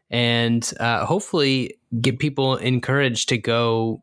[0.10, 4.01] and uh, hopefully get people encouraged to go,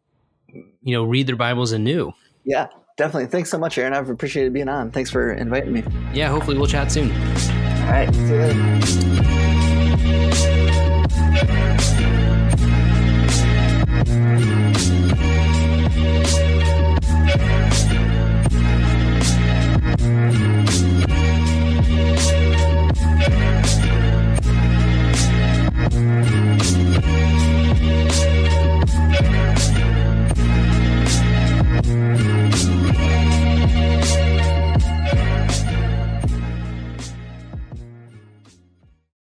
[0.82, 2.12] you know, read their Bibles anew.
[2.44, 3.26] Yeah, definitely.
[3.26, 3.92] Thanks so much, Aaron.
[3.92, 4.90] I've appreciated being on.
[4.90, 5.84] Thanks for inviting me.
[6.12, 7.10] Yeah, hopefully we'll chat soon.
[7.10, 8.12] All right.
[8.14, 9.42] See you later.